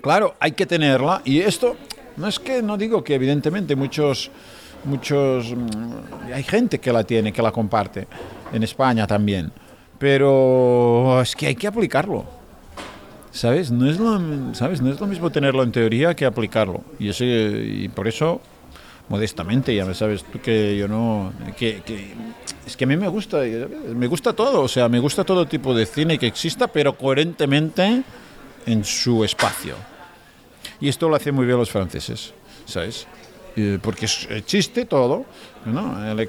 [0.00, 1.22] claro, hay que tenerla.
[1.24, 1.76] Y esto,
[2.16, 4.30] no es que no digo que evidentemente muchos
[4.84, 8.06] muchos mm, hay gente que la tiene, que la comparte
[8.52, 9.52] en España también,
[9.98, 12.24] pero es que hay que aplicarlo.
[13.32, 13.70] ¿Sabes?
[13.70, 14.82] No es lo, ¿sabes?
[14.82, 16.82] No es lo mismo tenerlo en teoría que aplicarlo.
[16.98, 18.40] Y, por eso,
[19.08, 21.32] modestamente, ya me sabes tú que yo no...
[21.56, 22.12] Que, que,
[22.66, 23.42] es que a mí me gusta,
[23.94, 28.02] me gusta todo, o sea, me gusta todo tipo de cine que exista, pero coherentemente
[28.66, 29.76] en su espacio.
[30.80, 32.32] Y esto lo hacen muy bien los franceses,
[32.64, 33.06] ¿sabes?
[33.82, 35.24] porque existe todo.
[35.66, 36.10] ¿no?
[36.10, 36.28] El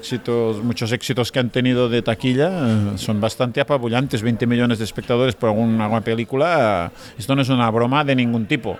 [0.62, 4.22] muchos éxitos que han tenido de taquilla eh, son bastante apabullantes.
[4.22, 8.78] 20 millones de espectadores por alguna película, esto no es una broma de ningún tipo.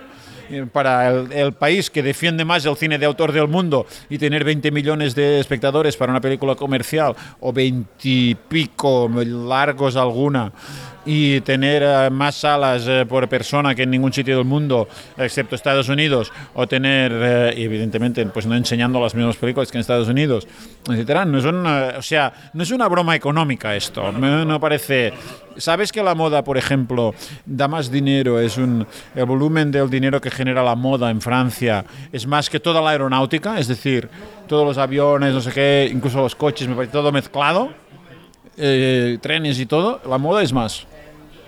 [0.49, 4.17] eh, para el, el país que defiende más el cine de autor del mundo y
[4.17, 10.51] tener 20 millones de espectadores para una película comercial o 20 y pico largos alguna
[11.05, 14.87] y tener eh, más salas eh, por persona que en ningún sitio del mundo,
[15.17, 19.81] excepto Estados Unidos, o tener, eh, evidentemente, pues no enseñando las mismas películas que en
[19.81, 20.47] Estados Unidos,
[20.89, 21.25] etcétera.
[21.25, 24.11] No es una, o sea, no es una broma económica esto.
[24.13, 25.13] Me- No parece.
[25.57, 27.13] ¿Sabes que la moda, por ejemplo,
[27.45, 28.39] da más dinero?
[28.39, 32.59] Es un el volumen del dinero que genera la moda en Francia es más que
[32.59, 34.09] toda la aeronáutica, es decir,
[34.47, 37.69] todos los aviones, no sé qué, incluso los coches, me parece todo mezclado,
[38.57, 40.01] eh, trenes y todo.
[40.09, 40.87] La moda es más.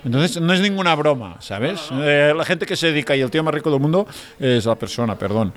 [0.06, 1.90] Entonces no es ninguna broma, ¿sabes?
[1.92, 4.08] Eh, la gente que se dedica y el tío más rico del mundo
[4.40, 5.52] es la persona, perdón.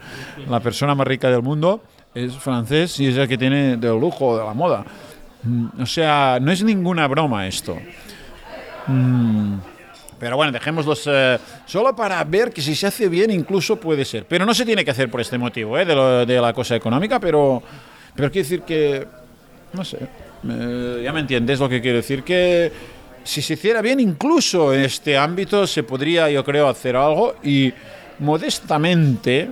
[0.49, 1.83] La persona más rica del mundo
[2.15, 4.85] es francés y es el que tiene del lujo, de la moda.
[5.43, 7.77] Mm, O sea, no es ninguna broma esto.
[8.87, 9.59] Mm,
[10.19, 14.25] Pero bueno, dejémoslos eh, solo para ver que si se hace bien incluso puede ser.
[14.27, 15.85] Pero no se tiene que hacer por este motivo, ¿eh?
[15.85, 17.63] de, de la cosa económica, pero,
[18.17, 19.07] pero quiero decir que,
[19.75, 19.99] no sé,
[20.49, 22.73] eh, ya me entiendes lo que quiero decir, que
[23.29, 27.73] si se hiciera bien incluso en este ámbito se podría, yo creo, hacer algo y
[28.19, 29.51] modestamente...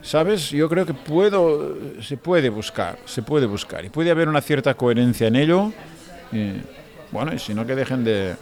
[0.00, 0.50] ¿Sabes?
[0.50, 3.86] Yo creo que puedo, se puede buscar, se puede buscar.
[3.86, 5.72] Y puede haber una cierta coherencia en ello.
[7.10, 8.34] Bueno, y si no, que dejen de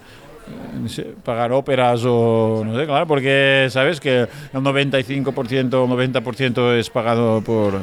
[1.25, 7.41] pagar óperas o no sé, claro, porque sabes que el 95% o 90% es pagado
[7.43, 7.81] por,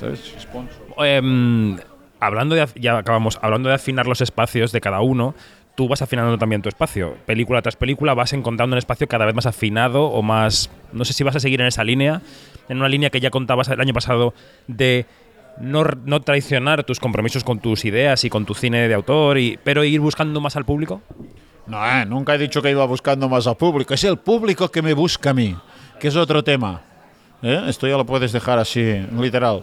[0.00, 0.20] ¿sabes?
[0.40, 1.06] Sponsor.
[1.06, 1.76] Em,
[2.20, 5.34] hablando de, ya acabamos, hablando de afinar los espacios de cada uno,
[5.74, 7.16] tú vas afinando también tu espacio.
[7.26, 10.70] Película tras película vas encontrando un espacio cada vez más afinado o más...
[10.92, 12.22] No sé si vas a seguir en esa línea,
[12.68, 14.34] en una línea que ya contabas el año pasado
[14.68, 15.06] de
[15.58, 19.58] no, no traicionar tus compromisos con tus ideas y con tu cine de autor, y,
[19.62, 21.02] pero ir buscando más al público.
[21.66, 23.94] No, eh, nunca he dicho que iba buscando más al público.
[23.94, 25.56] Es el público que me busca a mí,
[25.98, 26.82] que es otro tema.
[27.46, 27.64] ¿Eh?
[27.68, 29.60] Esto ya lo puedes dejar así, literal.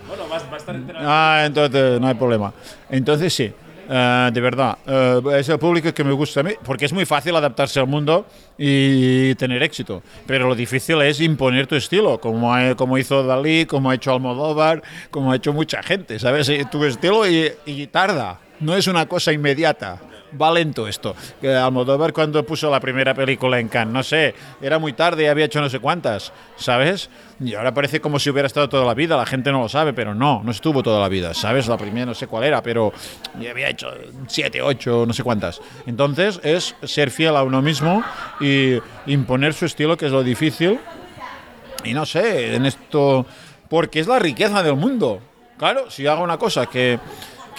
[1.03, 2.53] Ah, entonces no hay problema.
[2.91, 3.51] Entonces sí,
[3.89, 7.05] eh, de verdad, eh, es el público que me gusta a mí, porque es muy
[7.05, 10.03] fácil adaptarse al mundo y tener éxito.
[10.27, 14.11] Pero lo difícil es imponer tu estilo, como, ha- como hizo Dalí, como ha hecho
[14.13, 16.49] Almodóvar, como ha hecho mucha gente, ¿sabes?
[16.49, 19.99] Y Tu estilo y, y tarda, no es una cosa inmediata.
[20.39, 21.15] Va lento esto.
[21.43, 25.45] Almodóvar cuando puso la primera película en Cannes, no sé, era muy tarde y había
[25.45, 27.09] hecho no sé cuántas, ¿sabes?
[27.39, 29.93] Y ahora parece como si hubiera estado toda la vida, la gente no lo sabe,
[29.93, 31.67] pero no, no estuvo toda la vida, ¿sabes?
[31.67, 32.93] La primera no sé cuál era, pero
[33.39, 33.89] ya había hecho
[34.27, 35.61] siete, ocho, no sé cuántas.
[35.85, 38.03] Entonces es ser fiel a uno mismo
[38.39, 40.79] y imponer su estilo, que es lo difícil.
[41.83, 43.25] Y no sé, en esto,
[43.69, 45.19] porque es la riqueza del mundo.
[45.57, 46.99] Claro, si hago una cosa que,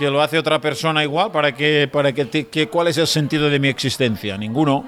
[0.02, 3.06] que lo hace otra persona igual, ¿para qué, para que, te- que- ¿cuál es el
[3.06, 4.36] sentido de mi existencia?
[4.36, 4.84] Ninguno.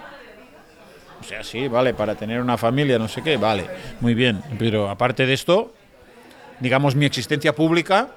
[1.21, 3.65] O sea, sí, vale, para tener una familia, no sé qué, vale,
[4.01, 4.43] muy bien.
[4.59, 5.73] Pero aparte de esto,
[6.59, 8.09] digamos, mi existencia pública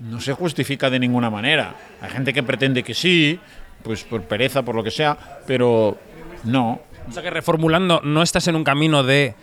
[0.00, 1.74] no se justifica de ninguna manera.
[2.00, 3.38] Hay gente que pretende que sí,
[3.82, 5.98] pues por pereza, por lo que sea, pero
[6.44, 6.80] no.
[7.06, 9.34] O sea que reformulando, no estás en un camino de...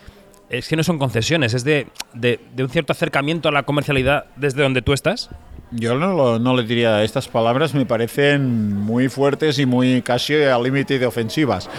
[0.49, 4.63] Es que no son concesiones, es de, de un cierto acercamiento a la comercialidad desde
[4.63, 5.29] donde tú estás.
[5.71, 10.35] Yo no, lo- no le diría, estas palabras me parecen muy fuertes y muy casi
[10.43, 11.69] al límite de ofensivas.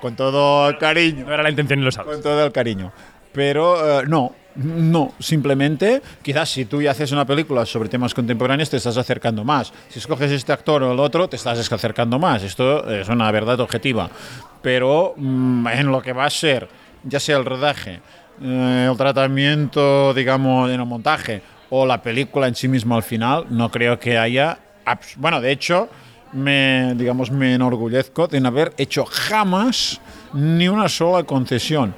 [0.00, 1.26] Con todo el cariño.
[1.26, 2.14] No era la intención y lo sabes.
[2.14, 2.90] Con todo el cariño.
[3.32, 8.68] Pero eh, no, no, simplemente quizás si tú ya haces una película sobre temas contemporáneos
[8.70, 9.72] te estás acercando más.
[9.88, 12.42] Si escoges este actor o el otro te estás acercando más.
[12.42, 14.10] Esto es una verdad objetiva.
[14.62, 16.66] Pero mm, en lo que va a ser,
[17.04, 18.00] ya sea el rodaje,
[18.42, 23.46] eh, el tratamiento, digamos, en el montaje o la película en sí misma al final,
[23.50, 24.58] no creo que haya...
[25.16, 25.88] Bueno, de hecho,
[26.32, 30.00] me, digamos, me enorgullezco de no haber hecho jamás
[30.32, 31.94] ni una sola concesión.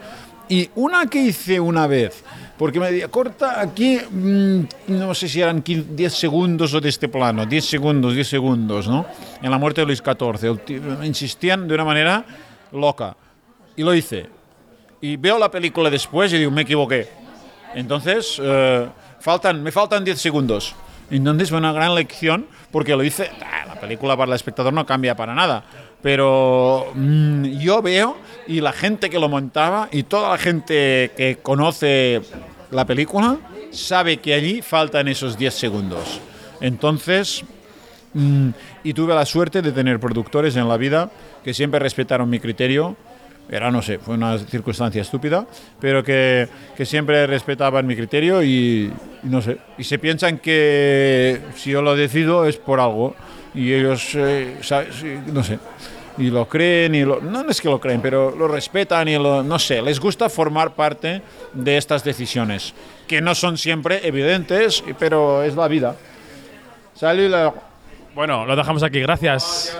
[0.48, 2.22] Y una que hice una vez,
[2.58, 6.90] porque me decía, corta aquí, mm, no sé si eran 15 10 segundos o de
[6.90, 9.06] este plano, 10 segundos, 10 segundos, ¿no?
[9.40, 11.04] En la muerte de Luis XIV.
[11.04, 12.24] Insistían de una manera
[12.72, 13.16] loca.
[13.76, 14.26] Y lo hice.
[15.00, 17.08] Y veo la película después y digo, me equivoqué.
[17.74, 18.86] Entonces, eh,
[19.22, 20.74] faltan, me faltan 10 segundos.
[21.10, 23.30] Entonces fue una gran lección porque lo hice.
[23.42, 25.64] ah, La película para el espectador no cambia para nada.
[26.02, 31.38] Pero mm, yo veo y la gente que lo montaba y toda la gente que
[31.42, 32.20] conoce
[32.70, 33.38] la película
[33.70, 36.20] sabe que allí faltan esos 10 segundos.
[36.60, 37.44] Entonces,
[38.14, 38.48] mm,
[38.84, 41.10] y tuve la suerte de tener productores en la vida
[41.44, 42.96] que siempre respetaron mi criterio
[43.52, 45.46] era, no sé, fue una circunstancia estúpida,
[45.78, 48.90] pero que, que siempre respetaban mi criterio y,
[49.22, 53.14] y no sé, y se piensan que si yo lo decido es por algo
[53.54, 55.04] y ellos, eh, ¿sabes?
[55.26, 55.58] No sé.
[56.16, 59.42] y lo creen y lo, no es que lo creen, pero lo respetan y lo,
[59.42, 61.20] no sé, les gusta formar parte
[61.52, 62.72] de estas decisiones,
[63.06, 65.94] que no son siempre evidentes, pero es la vida.
[66.94, 67.54] Salut.
[68.14, 69.76] Bueno, lo dejamos aquí, gracias.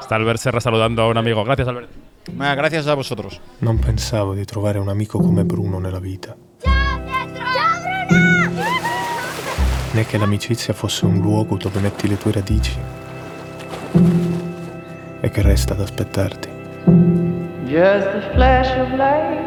[0.00, 1.44] Está Albert Serra saludando a un amigo.
[1.44, 1.88] Gracias, Albert.
[2.34, 3.40] Ma gracias a vosotros.
[3.60, 6.36] Non pensavo di trovare un amico come Bruno nella vita.
[9.92, 12.76] Né che l'amicizia fosse un luogo dove metti le tue radici
[15.20, 16.48] e che resta ad aspettarti.
[17.64, 19.40] Just a flash of light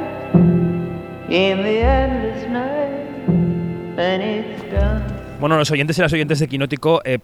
[1.30, 3.28] in the endless night,
[3.98, 5.04] and it's done.
[5.40, 7.20] Bueno, los oyentes y las oyentes de Quinótico eh,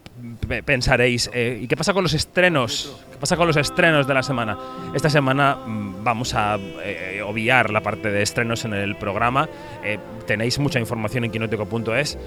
[0.65, 3.03] pensaréis, eh, ¿y qué pasa con los estrenos?
[3.11, 4.57] ¿Qué pasa con los estrenos de la semana?
[4.93, 9.49] Esta semana mm, vamos a eh, obviar la parte de estrenos en el programa.
[9.83, 12.17] Eh, tenéis mucha información en quinótico.es.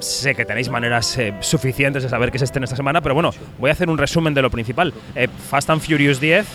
[0.00, 3.30] Sé que tenéis maneras eh, suficientes de saber qué se estrena esta semana, pero bueno,
[3.58, 4.92] voy a hacer un resumen de lo principal.
[5.14, 6.46] Eh, Fast and Furious 10,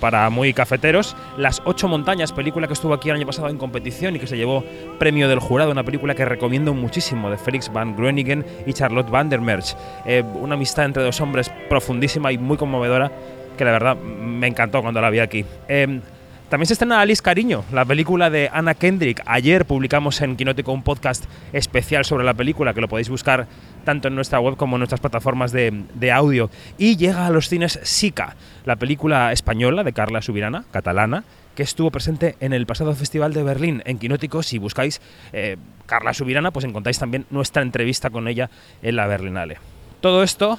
[0.00, 1.16] para muy cafeteros.
[1.36, 4.36] Las Ocho Montañas, película que estuvo aquí el año pasado en competición y que se
[4.36, 4.64] llevó
[4.98, 9.28] premio del jurado, una película que recomiendo muchísimo, de Felix Van Groeningen y Charlotte Van
[9.28, 9.76] der Merch.
[10.06, 13.10] Eh, una amistad entre dos hombres profundísima y muy conmovedora,
[13.56, 15.44] que la verdad me encantó cuando la vi aquí.
[15.68, 16.00] Eh,
[16.48, 19.22] también se estrena Alice Cariño, la película de Anna Kendrick.
[19.26, 23.46] Ayer publicamos en Quinótico un podcast especial sobre la película que lo podéis buscar
[23.84, 26.50] tanto en nuestra web como en nuestras plataformas de, audio.
[26.78, 28.34] Y llega a los cines Sica,
[28.64, 31.24] la película española de Carla Subirana, catalana,
[31.54, 33.82] que estuvo presente en el pasado Festival de Berlín.
[33.84, 35.02] En Quinótico, si buscáis
[35.34, 38.48] eh, Carla Subirana, pues encontráis también nuestra entrevista con ella
[38.80, 39.58] en la Berlinale.
[40.00, 40.58] Todo esto,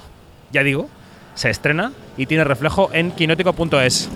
[0.52, 0.88] ya digo,
[1.34, 4.08] se estrena y tiene reflejo en quinótico.es.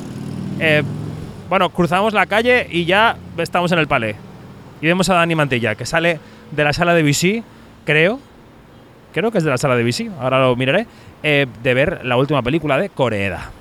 [1.54, 4.16] bueno, cruzamos la calle y ya estamos en el palé.
[4.80, 6.18] Y vemos a Dani Mantilla, que sale
[6.50, 7.44] de la sala de Vichy,
[7.84, 8.18] creo.
[9.12, 10.88] Creo que es de la sala de Vichy, ahora lo miraré.
[11.22, 13.52] eh, de ver la última película de Coreeda.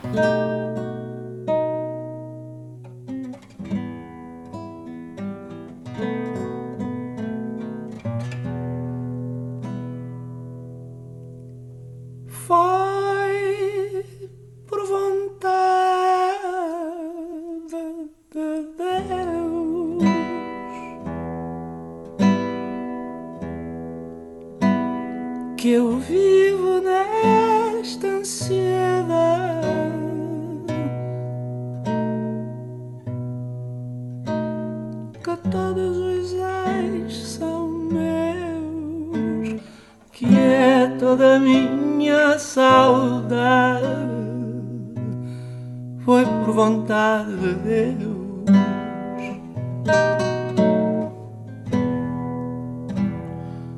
[47.23, 48.13] Vontade de Deus.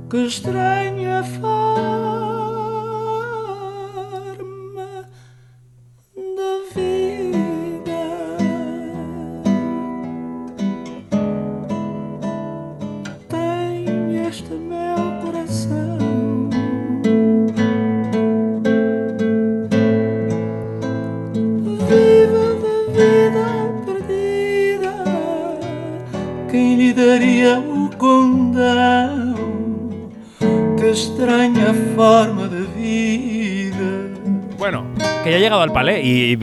[0.09, 1.54] Que estranha forma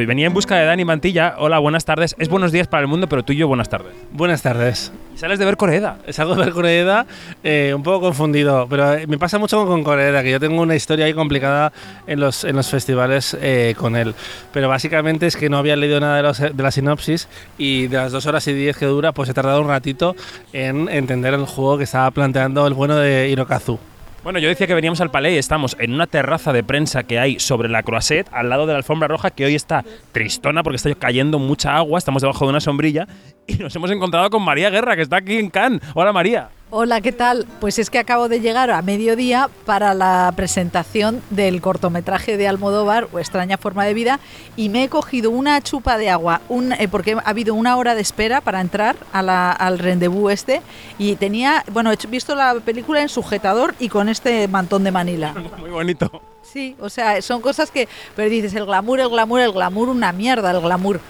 [0.01, 1.35] y venía en busca de Dani Mantilla.
[1.39, 2.15] Hola, buenas tardes.
[2.19, 3.93] Es buenos días para el mundo, pero tú y yo buenas tardes.
[4.13, 4.93] Buenas tardes.
[5.15, 5.99] Y sales de ver Coreeda.
[6.09, 7.07] Salgo de ver Coreeda
[7.45, 10.75] eh, un poco confundido, pero eh, me pasa mucho con Coreeda, que yo tengo una
[10.75, 11.73] historia ahí complicada
[12.07, 14.15] en los, en los festivales eh, con él.
[14.53, 17.29] Pero básicamente es que no había leído nada de, los- de la sinopsis
[17.59, 20.17] y de las dos horas y diez que dura, pues he tardado un ratito
[20.53, 23.79] en entender el juego que estaba planteando el bueno de Hirokazu.
[24.23, 27.19] Bueno, yo decía que veníamos al palé y estamos en una terraza de prensa que
[27.19, 30.77] hay sobre la Croisette, al lado de la alfombra roja, que hoy está tristona porque
[30.77, 33.09] está cayendo mucha agua, estamos debajo de una sombrilla
[33.49, 35.81] y nos hemos encontrado con María Guerra, que está aquí en Cannes.
[35.95, 36.51] Hola María.
[36.75, 37.47] Hola, ¿qué tal?
[37.61, 43.09] Pues es que acabo de llegar a mediodía para la presentación del cortometraje de Almodóvar,
[43.13, 44.21] o Extraña Forma de Vida,
[44.57, 47.95] y me he cogido una chupa de agua, un, eh, porque ha habido una hora
[47.95, 50.63] de espera para entrar a la- al rendezvous este,
[50.97, 55.35] y tenía, bueno, he visto la película en sujetador y con este mantón de Manila.
[55.59, 56.23] Muy bonito.
[56.41, 60.11] Sí, o sea, son cosas que, pero dices, el glamour, el glamour, el glamour, una
[60.13, 61.01] mierda, el glamour.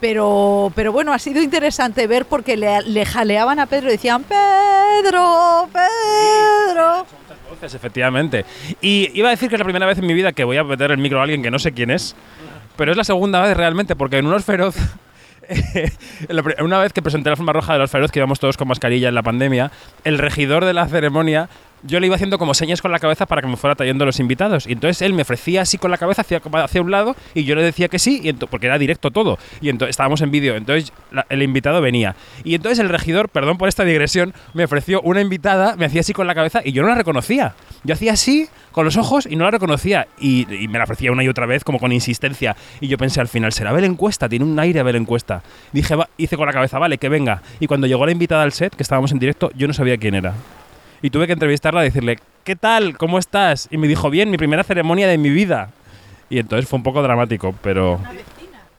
[0.00, 4.24] Pero, pero bueno, ha sido interesante ver porque le, le jaleaban a Pedro y decían,
[4.24, 7.06] Pedro, Pedro.
[7.50, 8.44] Voces, efectivamente.
[8.80, 10.64] Y iba a decir que es la primera vez en mi vida que voy a
[10.64, 12.14] meter el micro a alguien que no sé quién es,
[12.76, 14.76] pero es la segunda vez realmente, porque en unos feroz.
[16.60, 19.08] Una vez que presenté la forma roja de los feroz, que íbamos todos con mascarilla
[19.08, 19.72] en la pandemia,
[20.04, 21.48] el regidor de la ceremonia
[21.82, 24.20] yo le iba haciendo como señas con la cabeza para que me fuera trayendo los
[24.20, 24.66] invitados.
[24.66, 27.54] Y entonces él me ofrecía así con la cabeza hacia, hacia un lado y yo
[27.54, 29.38] le decía que sí, y porque era directo todo.
[29.60, 30.56] Y entonces estábamos en vídeo.
[30.56, 30.92] Entonces
[31.28, 32.16] el invitado venía.
[32.44, 36.12] Y entonces el regidor, perdón por esta digresión, me ofreció una invitada, me hacía así
[36.12, 37.54] con la cabeza y yo no la reconocía.
[37.84, 40.08] Yo hacía así con los ojos y no la reconocía.
[40.18, 42.56] Y, me la ofrecía una y otra vez como con insistencia.
[42.80, 45.42] Y yo pensé al final, será Belén Cuesta, tiene un aire a Belén Cuesta.
[45.72, 47.42] Dije, hice con la cabeza, vale, que venga.
[47.60, 50.14] Y cuando llegó la invitada al set, que estábamos en directo, yo no sabía quién
[50.14, 50.34] era.
[51.02, 52.96] Y tuve que entrevistarla y decirle, ¿qué tal?
[52.96, 53.68] ¿Cómo estás?
[53.70, 55.70] Y me dijo, bien, mi primera ceremonia de mi vida.
[56.30, 58.00] Y entonces fue un poco dramático, pero...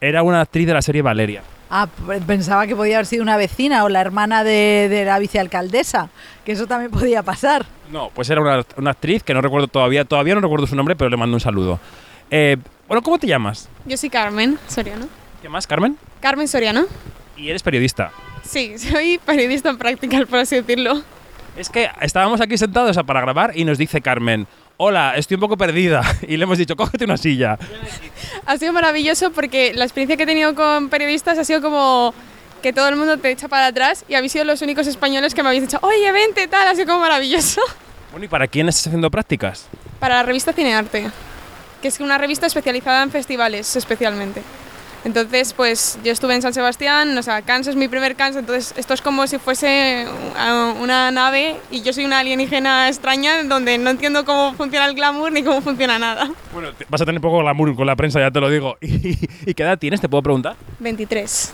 [0.02, 1.42] Era una actriz de la serie Valeria.
[1.70, 1.88] Ah,
[2.26, 6.10] pensaba que podía haber sido una vecina o la hermana de, de la vicealcaldesa,
[6.46, 7.66] que eso también podía pasar.
[7.92, 10.96] No, pues era una, una actriz que no recuerdo todavía, todavía no recuerdo su nombre,
[10.96, 11.80] pero le mando un saludo.
[12.32, 12.58] Eh,
[12.88, 13.70] bueno, ¿cómo te llamas?
[13.86, 15.08] Yo soy Carmen Soriano.
[15.42, 15.98] ¿Qué más, Carmen?
[16.22, 16.86] Carmen Soriano.
[17.38, 18.12] Y eres periodista.
[18.44, 21.04] Sí, soy periodista en práctica, por así decirlo.
[21.58, 24.48] Es que estábamos aquí sentados para grabar y nos dice Carmen,
[24.78, 26.02] hola, estoy un poco perdida.
[26.28, 27.58] Y le hemos dicho, cógete una silla.
[28.46, 32.14] Ha sido maravilloso porque la experiencia que he tenido con periodistas ha sido como
[32.62, 35.44] que todo el mundo te echa para atrás y habéis sido los únicos españoles que
[35.44, 37.62] me habéis dicho, oye, vente, tal, ha sido como maravilloso.
[38.12, 39.68] Bueno, ¿y para quién estás haciendo prácticas?
[40.00, 41.10] Para la revista Cinearte,
[41.82, 44.42] que es una revista especializada en festivales especialmente.
[45.06, 48.74] Entonces, pues yo estuve en San Sebastián, o sea, Cannes es mi primer Cannes, entonces
[48.76, 50.06] esto es como si fuese
[50.82, 55.32] una nave y yo soy una alienígena extraña donde no entiendo cómo funciona el glamour
[55.32, 56.30] ni cómo funciona nada.
[56.54, 58.78] Bueno, vas a tener poco glamour con la prensa, ya te lo digo.
[58.82, 60.02] ¿Y, qué edad tienes?
[60.02, 60.58] ¿Te puedo preguntar?
[60.80, 61.54] 23.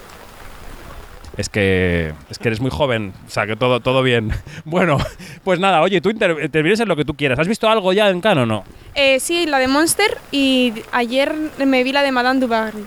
[1.37, 4.31] Es que, es que eres muy joven, o sea, que todo, todo bien.
[4.65, 4.97] Bueno,
[5.43, 7.37] pues nada, oye, tú inter- intervienes en lo que tú quieras.
[7.37, 8.63] ¿Has visto algo ya en Cannes o no?
[8.95, 12.85] Eh, sí, la de Monster y ayer me vi la de Madame du Barry.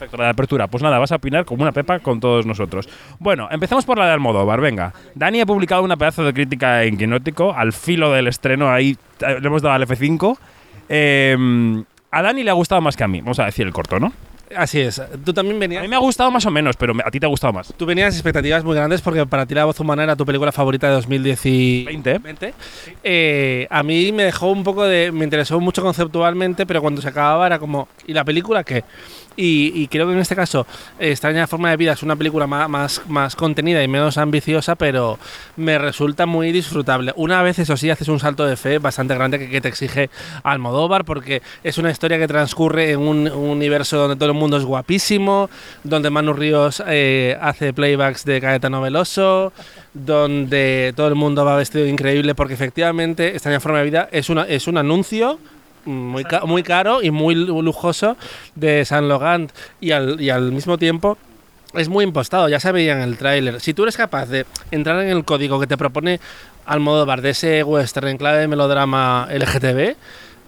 [0.00, 0.66] Perfecto, la de apertura.
[0.66, 2.88] Pues nada, vas a opinar como una pepa con todos nosotros.
[3.18, 4.94] Bueno, empezamos por la de Almodóvar, venga.
[5.14, 9.38] Dani ha publicado una pedazo de crítica en Quinótico, al filo del estreno, ahí eh,
[9.40, 10.38] le hemos dado al F5.
[10.88, 14.00] Eh, a Dani le ha gustado más que a mí, vamos a decir el corto,
[14.00, 14.10] ¿no?
[14.56, 15.00] Así es.
[15.24, 15.82] Tú también A venías.
[15.82, 17.72] mí me ha gustado más o menos, pero a ti te ha gustado más.
[17.76, 20.88] Tú venías expectativas muy grandes porque para ti La Voz Humana era tu película favorita
[20.88, 22.18] de 2020.
[22.18, 22.54] 20.
[23.04, 25.12] Eh, a mí me dejó un poco de.
[25.12, 27.86] Me interesó mucho conceptualmente, pero cuando se acababa era como.
[28.08, 28.82] ¿Y la película qué?
[29.40, 30.66] Y, y creo que en este caso,
[30.98, 35.18] Extraña Forma de Vida es una película más, más, contenida y menos ambiciosa, pero
[35.56, 37.14] me resulta muy disfrutable.
[37.16, 40.10] Una vez, eso sí, haces un salto de fe bastante grande que, que te exige
[40.42, 44.58] Almodóvar, porque es una historia que transcurre en un, un universo donde todo el mundo
[44.58, 45.48] es guapísimo,
[45.84, 49.54] donde Manu Ríos eh, hace playbacks de Caetano Veloso,
[49.94, 54.42] donde todo el mundo va vestido increíble, porque efectivamente Extraña Forma de Vida es, una,
[54.42, 55.38] es un anuncio
[55.84, 58.16] muy, ca- muy caro y muy lu- lujoso
[58.54, 59.50] de Saint Laurent
[59.80, 61.16] y al, y al mismo tiempo
[61.74, 63.60] es muy impostado, ya se veía en el tráiler.
[63.60, 66.20] Si tú eres capaz de entrar en el código que te propone
[66.66, 69.96] Almodóvar de ese western en clave de melodrama LGTB,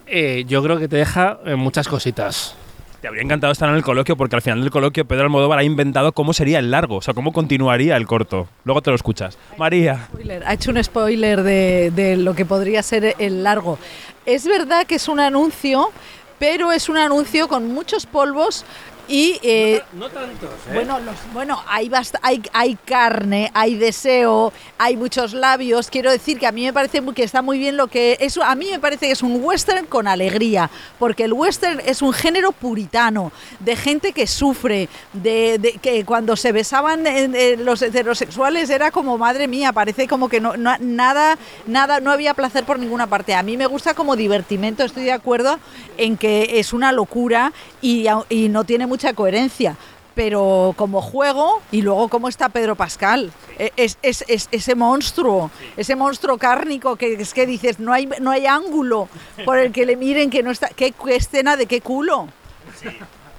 [0.07, 2.55] eh, yo creo que te deja muchas cositas.
[3.03, 5.65] Te habría encantado estar en el coloquio porque al final del coloquio Pedro Almodóvar ha
[5.65, 8.47] inventado cómo sería el largo, o sea, cómo continuaría el corto.
[8.65, 9.37] Luego te lo escuchas.
[9.59, 10.07] María.
[10.13, 13.77] Spoiler, Ha hecho un spoiler de, de lo que podría ser el largo.
[14.25, 15.91] Es verdad que es un anuncio,
[16.39, 18.65] pero es un anuncio con muchos polvos
[19.09, 19.39] y...
[19.43, 21.91] eh, No tantos, Bueno, los- bueno hay,
[22.23, 25.91] hay, hay carne, hay deseo, hay muchos labios.
[25.91, 28.37] Quiero decir que a mí me parece que está muy bien lo que es.
[28.39, 32.13] A mí me parece que es un western con alegría, porque el western es un
[32.13, 37.83] género puritano, de gente que sufre, de, de- que cuando se besaban eh, eh, los
[37.83, 41.37] heterosexuales era como madre mía, parece como que no, no- nada,
[41.67, 43.35] nada, no había placer por ninguna parte.
[43.35, 45.59] A mí me gusta como divertimento, estoy de acuerdo
[45.99, 49.77] en que es una locura y, y no tiene mucha coherencia
[50.15, 55.51] pero como juego y luego cómo está Pedro Pascal E- es, es- es- ese monstruo
[55.77, 59.09] ese monstruo cárnico que es que dices no hay no hay ángulo
[59.47, 62.29] por el que le miren que no está qué, escena de qué culo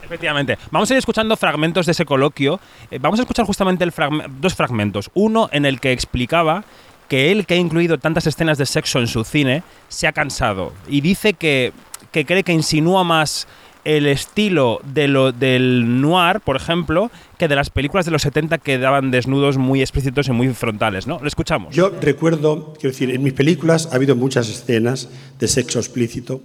[0.03, 0.57] Efectivamente.
[0.69, 2.59] Vamos a ir escuchando fragmentos de ese coloquio.
[2.91, 3.93] Eh, vamos a escuchar justamente el
[4.41, 5.09] dos fragmentos.
[5.13, 6.65] Uno en el que explicaba
[7.07, 10.73] que él, que ha incluido tantas escenas de sexo en su cine, se ha cansado.
[10.87, 11.71] Y dice que,
[12.11, 13.47] que cree que insinúa más
[13.85, 18.57] el estilo de lo, del noir, por ejemplo, que de las películas de los 70
[18.59, 21.19] que daban desnudos muy explícitos y muy frontales, ¿no?
[21.19, 21.75] Lo escuchamos.
[21.75, 25.09] Yo recuerdo, quiero decir, en mis películas ha habido muchas escenas
[25.39, 26.41] de sexo explícito,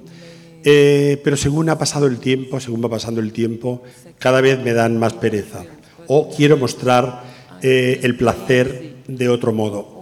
[0.64, 3.82] eh, pero según ha pasado el tiempo, según va pasando el tiempo,
[4.18, 5.64] cada vez me dan más pereza.
[6.08, 7.22] O quiero mostrar
[7.62, 9.98] eh, el placer de otro modo.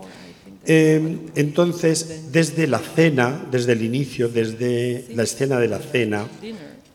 [0.69, 6.27] Eh, entonces, desde la cena, desde el inicio, desde la escena de la cena,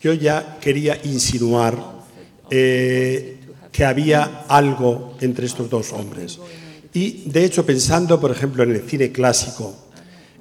[0.02, 1.78] yo ya quería insinuar
[2.50, 3.36] eh,
[3.70, 6.38] que había algo entre estos dos hombres.
[6.92, 9.74] Y de hecho, pensando, por ejemplo, en el cine clásico,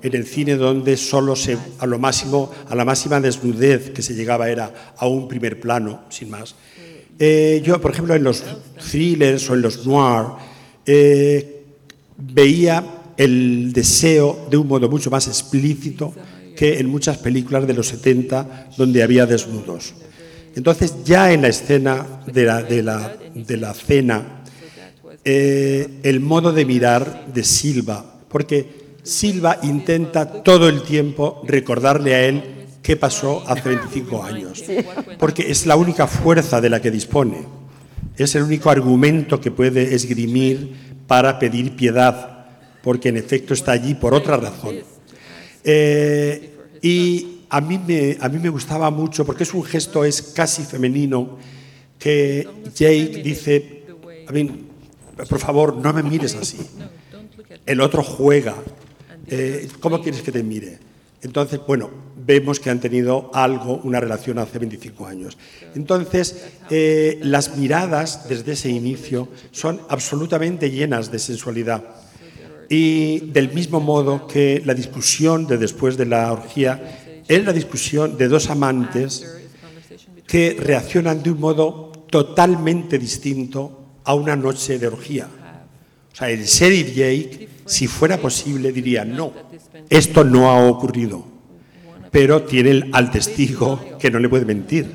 [0.02, 4.16] en el cine donde solo se, a lo máximo, a la máxima desnudez que se
[4.16, 6.56] llegaba era a un primer plano, sin más.
[7.20, 8.44] Eh, yo, por ejemplo, en los
[8.90, 10.26] thrillers o en los noir,
[10.88, 11.64] eh,
[12.18, 12.84] veía
[13.16, 16.14] el deseo de un modo mucho más explícito
[16.62, 19.96] que en muchas películas de los 70 donde había desnudos.
[20.56, 24.44] Entonces, ya en la escena de la, de la, de la cena,
[25.26, 32.26] eh, el modo de mirar de Silva, porque Silva intenta todo el tiempo recordarle a
[32.28, 32.44] él
[32.84, 34.64] qué pasó hace 25 años,
[35.18, 37.40] porque es la única fuerza de la que dispone,
[38.18, 40.76] es el único argumento que puede esgrimir
[41.08, 42.46] para pedir piedad,
[42.84, 44.76] porque en efecto está allí por otra razón.
[45.64, 46.51] Eh,
[46.82, 50.64] y a mí, me, a mí me gustaba mucho, porque es un gesto, es casi
[50.64, 51.38] femenino,
[52.00, 53.84] que Jake dice,
[54.28, 54.68] a mí,
[55.30, 56.58] por favor, no me mires así.
[57.66, 58.56] El otro juega.
[59.28, 60.80] Eh, ¿Cómo quieres que te mire?
[61.22, 65.38] Entonces, bueno, vemos que han tenido algo, una relación hace 25 años.
[65.76, 71.84] Entonces, eh, las miradas desde ese inicio son absolutamente llenas de sensualidad.
[72.74, 78.18] Y del mismo modo que la discusión de después de la orgía es la discusión
[78.18, 79.28] de dos amantes
[80.26, 85.28] que reaccionan de un modo totalmente distinto a una noche de orgía.
[86.14, 89.34] O sea, el sheriff Jake, si fuera posible, diría, no,
[89.90, 91.26] esto no ha ocurrido,
[92.10, 94.90] pero tiene al testigo que no le puede mentir.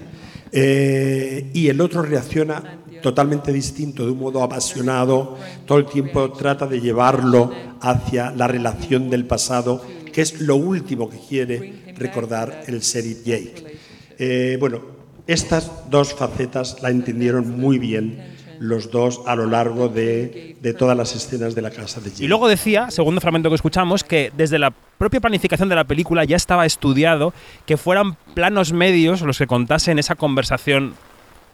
[0.51, 5.37] Eh, y el otro reacciona totalmente distinto, de un modo apasionado,
[5.67, 9.83] todo el tiempo trata de llevarlo hacia la relación del pasado,
[10.13, 13.79] que es lo último que quiere recordar el sheriff Jake.
[14.19, 14.81] Eh, bueno,
[15.27, 20.97] estas dos facetas la entendieron muy bien los dos a lo largo de, de, todas
[20.97, 22.25] las escenas de la casa de Jake.
[22.25, 26.25] Y luego decía, segundo fragmento que escuchamos, que desde la propia planificación de la película
[26.25, 27.35] ya estaba estudiado
[27.67, 30.95] que fueran planos medios los que contasen esa conversación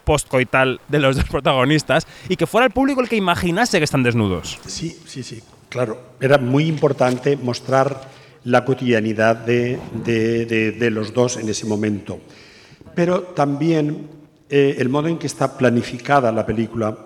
[0.05, 4.03] postcoital de los dos protagonistas y que fuera el público el que imaginase que están
[4.03, 4.59] desnudos.
[4.67, 6.01] Sí, sí, sí, claro.
[6.21, 8.09] Era muy importante mostrar
[8.45, 12.21] la cotidianidad de, de, de, los dos en ese momento.
[12.95, 14.09] Pero también
[14.51, 16.97] eh, el modo en que está planificada la película,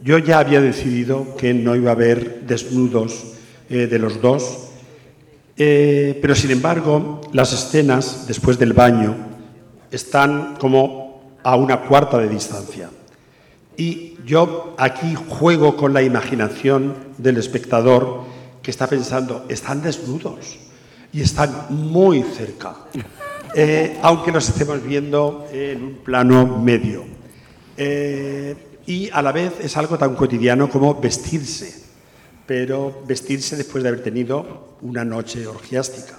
[0.00, 3.34] yo ya había decidido que no iba a haber desnudos
[3.70, 4.68] eh, de los dos,
[5.56, 9.16] eh, pero sin embargo las escenas después del baño
[9.90, 11.03] están como
[11.44, 12.90] a una cuarta de distancia.
[13.76, 18.22] Y yo aquí juego con la imaginación del espectador
[18.62, 20.58] que está pensando, están desnudos
[21.12, 22.74] y están muy cerca,
[23.54, 27.04] eh, aunque los estemos viendo en un plano medio.
[27.76, 31.84] Eh, y a la vez es algo tan cotidiano como vestirse,
[32.46, 36.18] pero vestirse después de haber tenido una noche orgiástica.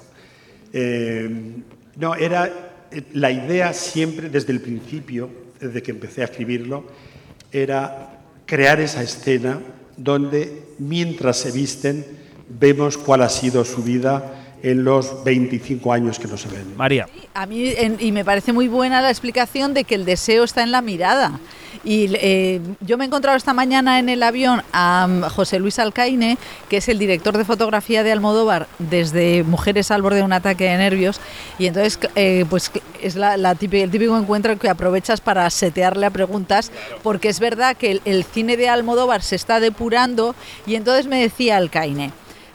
[0.72, 1.64] Eh,
[1.98, 2.75] no, era
[3.14, 5.30] la idea siempre desde el principio,
[5.60, 6.86] desde que empecé a escribirlo,
[7.52, 9.60] era crear esa escena
[9.98, 12.06] donde mientras se visten
[12.48, 16.76] vemos cuál ha sido su vida en los 25 años que no se ven.
[16.76, 17.08] María.
[17.36, 20.64] A mí, en, y me parece muy buena la explicación de que el deseo está
[20.64, 21.40] en la mirada.
[21.84, 25.78] Y eh, yo me he encontrado esta mañana en el avión a um, José Luis
[25.78, 30.34] Alcaine, que es el director de fotografía de Almodóvar desde Mujeres al borde de un
[30.34, 31.22] ataque de nervios.
[31.60, 32.72] Y entonces, eh, pues
[33.04, 36.72] es la, la típica, el típico encuentro que aprovechas para setearle a preguntas,
[37.04, 40.34] porque es verdad que el, el cine de Almodóvar se está depurando.
[40.66, 42.12] Y entonces me decía Alcaine,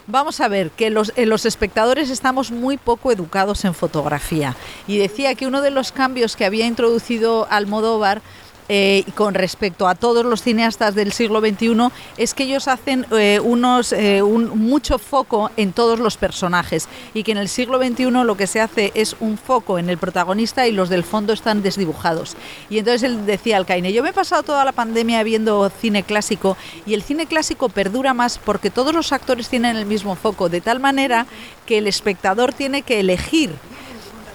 [0.07, 4.55] vamos a ver que los, eh, los, espectadores estamos muy poco educados en fotografía.
[4.87, 8.21] Y decía que uno de los cambios que había introducido Almodóvar
[8.69, 13.39] eh, con respecto a todos los cineastas del siglo XXI es que ellos hacen eh,
[13.43, 18.11] unos, eh, un, mucho foco en todos los personajes y que en el siglo XXI
[18.11, 21.61] lo que se hace es un foco en el protagonista y los del fondo están
[21.61, 22.37] desdibujados.
[22.69, 26.03] Y entonces él decía al Caine, yo me he pasado toda la pandemia viendo cine
[26.03, 30.49] clásico y el cine clásico perdura más porque todos los actores tienen el mismo foco,
[30.49, 31.25] de tal manera
[31.65, 33.51] que el espectador tiene que elegir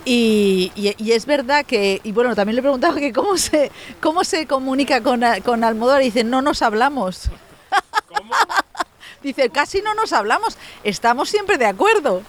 [0.09, 5.03] y, es verdad que, y bueno, también le preguntaba que cómo se, cómo se comunica
[5.03, 7.29] con, con Almodóvar y dice, no nos hablamos.
[8.09, 8.33] ¿Cómo?
[9.23, 12.23] dice, casi no nos hablamos, estamos siempre de acuerdo.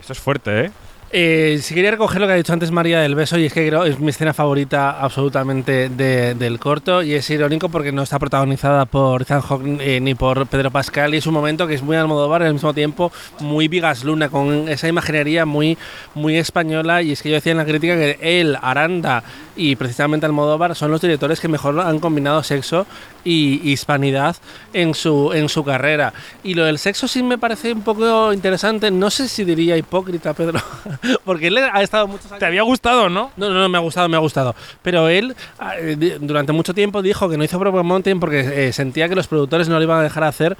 [0.00, 0.72] Esto es fuerte, ¿eh?
[1.18, 3.66] Eh, si quería recoger lo que ha dicho antes María del beso, y es que
[3.66, 8.18] creo es mi escena favorita absolutamente de- del corto, y es irónico porque no está
[8.18, 11.82] protagonizada por Ethan Hawke eh, ni por Pedro Pascal, y es un momento que es
[11.82, 13.10] muy Almodóvar, y al mismo tiempo
[13.40, 15.78] muy Vigas Luna, con esa imaginería muy,
[16.14, 19.22] muy española, y es que yo decía en la crítica que él, Aranda
[19.56, 22.86] y precisamente Almodóvar son los directores que mejor han combinado sexo
[23.24, 24.36] y hispanidad
[24.74, 26.12] en su, en su carrera.
[26.44, 30.34] Y lo del sexo sí me parece un poco interesante, no sé si diría hipócrita,
[30.34, 30.60] Pedro,
[31.24, 32.38] porque él ha estado muchos años...
[32.38, 33.30] ¿Te había gustado, no?
[33.36, 34.54] No, no, no, me ha gustado, me ha gustado.
[34.82, 35.34] Pero él
[35.78, 39.14] eh, di- durante mucho tiempo dijo que no hizo Brokeback Mountain porque eh, sentía que
[39.14, 40.56] los productores no le iban a dejar hacer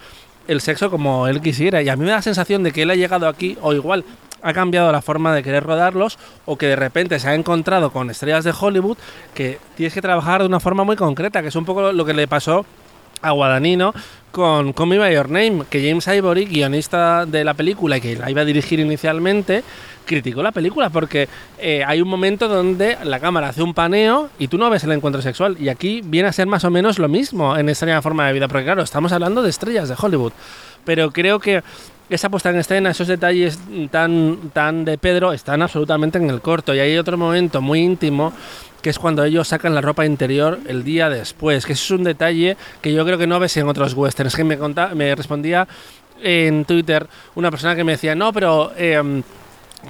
[0.49, 1.83] el sexo como él quisiera.
[1.83, 4.05] Y a mí me da la sensación de que él ha llegado aquí, o igual
[4.43, 8.11] ha cambiado la forma de querer rodarlos, o que de repente se ha encontrado con
[8.11, 8.97] estrellas de Hollywood
[9.35, 12.15] que tienes que trabajar de una forma muy concreta, que es un poco lo que
[12.15, 12.65] le pasó
[13.27, 13.93] a Guadagnino
[14.31, 18.17] con Call Me By Your Name, que James Ivory, guionista de la película y que
[18.17, 19.65] la iba a dirigir inicialmente,
[20.05, 24.49] criticó la película porque eh, hay un momento donde la cámara hace un paneo y
[24.49, 25.57] tú no ves el encuentro sexual.
[25.59, 28.47] Y aquí viene a ser más o menos lo mismo en extraña forma de vida,
[28.47, 30.33] porque claro, estamos hablando de estrellas de Hollywood.
[30.85, 31.63] Pero creo que
[32.09, 33.59] esa puesta en escena, esos detalles
[33.91, 36.75] tan, tan de Pedro están absolutamente en el corto.
[36.75, 38.33] Y hay otro momento muy íntimo
[38.87, 42.57] que es cuando ellos sacan la ropa interior el día después, que es un detalle
[42.81, 44.37] que yo creo que no ves en otros westerns.
[44.37, 44.57] Que me,
[44.95, 45.67] me respondía
[46.23, 48.73] en Twitter una persona que me decía, no, pero...
[48.77, 49.25] em,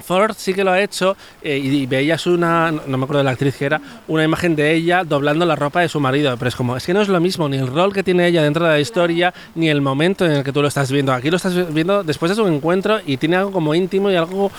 [0.03, 3.23] Ford sí que lo ha hecho eh, y, y veías una, no me acuerdo de
[3.23, 6.49] la actriz que era, una imagen de ella doblando la ropa de su marido, pero
[6.49, 8.65] es como, es que no es lo mismo ni el rol que tiene ella dentro
[8.65, 11.13] de la historia, ni el momento en el que tú lo estás viendo.
[11.13, 14.51] Aquí lo estás viendo después de su encuentro y tiene algo como íntimo y algo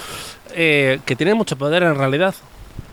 [0.54, 2.34] eh, que tiene mucho poder en realidad.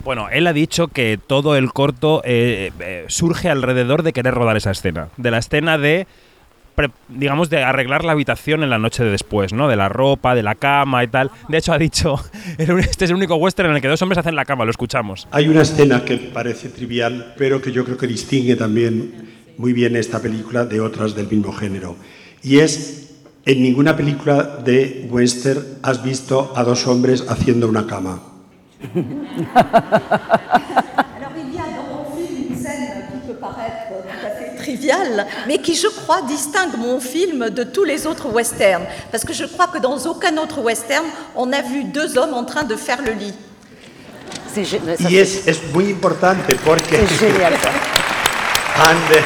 [0.04, 4.56] Bueno, él ha dicho que todo el corto eh, eh, surge alrededor de querer rodar
[4.56, 5.08] esa escena.
[5.16, 6.06] De la escena de,
[7.08, 9.68] digamos, de arreglar la habitación en la noche de después, ¿no?
[9.68, 11.30] De la ropa, de la cama y tal.
[11.48, 12.20] De hecho, ha dicho,
[12.58, 15.26] este es el único western en el que dos hombres hacen la cama, lo escuchamos.
[15.30, 19.26] Hay una escena que parece trivial, pero que yo creo que distingue también
[19.58, 21.96] muy bien esta película de otras del mismo género.
[22.42, 23.14] Y es,
[23.44, 28.35] en ninguna película de western has visto a dos hombres haciendo una cama.
[29.54, 34.56] Alors il y a dans mon film une scène qui peut paraître tout à fait
[34.56, 38.84] triviale, mais qui je crois distingue mon film de tous les autres westerns.
[39.10, 41.04] Parce que je crois que dans aucun autre western,
[41.34, 43.34] on a vu deux hommes en train de faire le lit.
[45.00, 46.96] Y es, es muy importante porque...
[47.02, 47.68] Es genial, ça.
[48.90, 49.22] And, eh,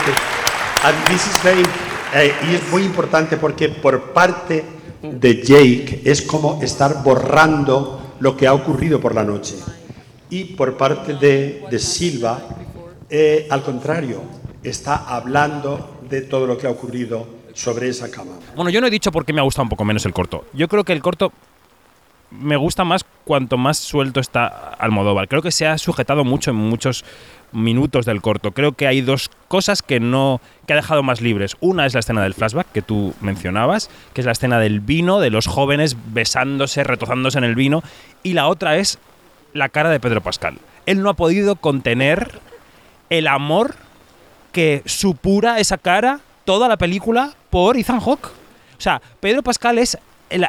[0.84, 1.62] and this is very-
[2.14, 4.64] eh, y es muy importante porque por parte
[5.02, 9.56] de Jake es como estar borrando lo que ha ocurrido por la noche.
[10.30, 12.40] Y por parte de, de Silva,
[13.08, 14.22] eh, al contrario,
[14.62, 18.32] está hablando de todo lo que ha ocurrido sobre esa cama.
[18.54, 20.44] Bueno, yo no he dicho por qué me ha gustado un poco menos el corto.
[20.52, 21.32] Yo creo que el corto
[22.30, 25.28] me gusta más cuanto más suelto está Almodóvar.
[25.28, 27.04] Creo que se ha sujetado mucho en muchos
[27.52, 28.52] minutos del corto.
[28.52, 31.56] Creo que hay dos cosas que no que ha dejado más libres.
[31.60, 35.20] Una es la escena del flashback que tú mencionabas, que es la escena del vino,
[35.20, 37.82] de los jóvenes besándose, retozándose en el vino,
[38.22, 38.98] y la otra es
[39.52, 40.58] la cara de Pedro Pascal.
[40.86, 42.40] Él no ha podido contener
[43.10, 43.74] el amor
[44.52, 48.26] que supura esa cara toda la película por Ethan Hawke.
[48.26, 49.98] O sea, Pedro Pascal es
[50.30, 50.46] el-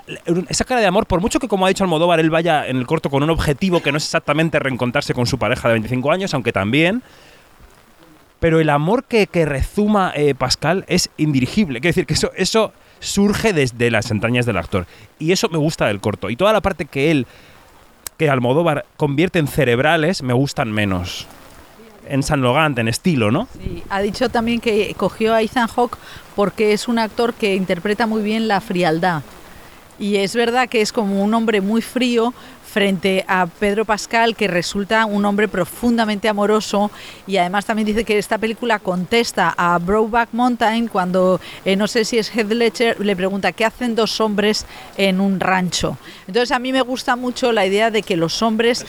[0.49, 2.85] esa cara de amor, por mucho que como ha dicho Almodóvar, él vaya en el
[2.87, 6.33] corto con un objetivo que no es exactamente reencontrarse con su pareja de 25 años,
[6.33, 7.01] aunque también,
[8.39, 11.79] pero el amor que, que rezuma eh, Pascal es indirigible.
[11.79, 14.87] Quiero decir que eso, eso surge desde las entrañas del actor.
[15.19, 16.29] Y eso me gusta del corto.
[16.29, 17.27] Y toda la parte que él,
[18.17, 21.27] que Almodóvar convierte en cerebrales, me gustan menos.
[22.09, 23.47] En San Logan, en estilo, ¿no?
[23.63, 25.97] Y ha dicho también que cogió a Ethan Hawke
[26.35, 29.21] porque es un actor que interpreta muy bien la frialdad.
[30.01, 32.33] Y es verdad que es como un hombre muy frío
[32.71, 36.89] frente a Pedro Pascal, que resulta un hombre profundamente amoroso.
[37.27, 42.05] Y además también dice que esta película contesta a Brokeback Mountain cuando, eh, no sé
[42.05, 44.65] si es Heath Ledger, le pregunta qué hacen dos hombres
[44.97, 45.97] en un rancho.
[46.27, 48.85] Entonces a mí me gusta mucho la idea de que los hombres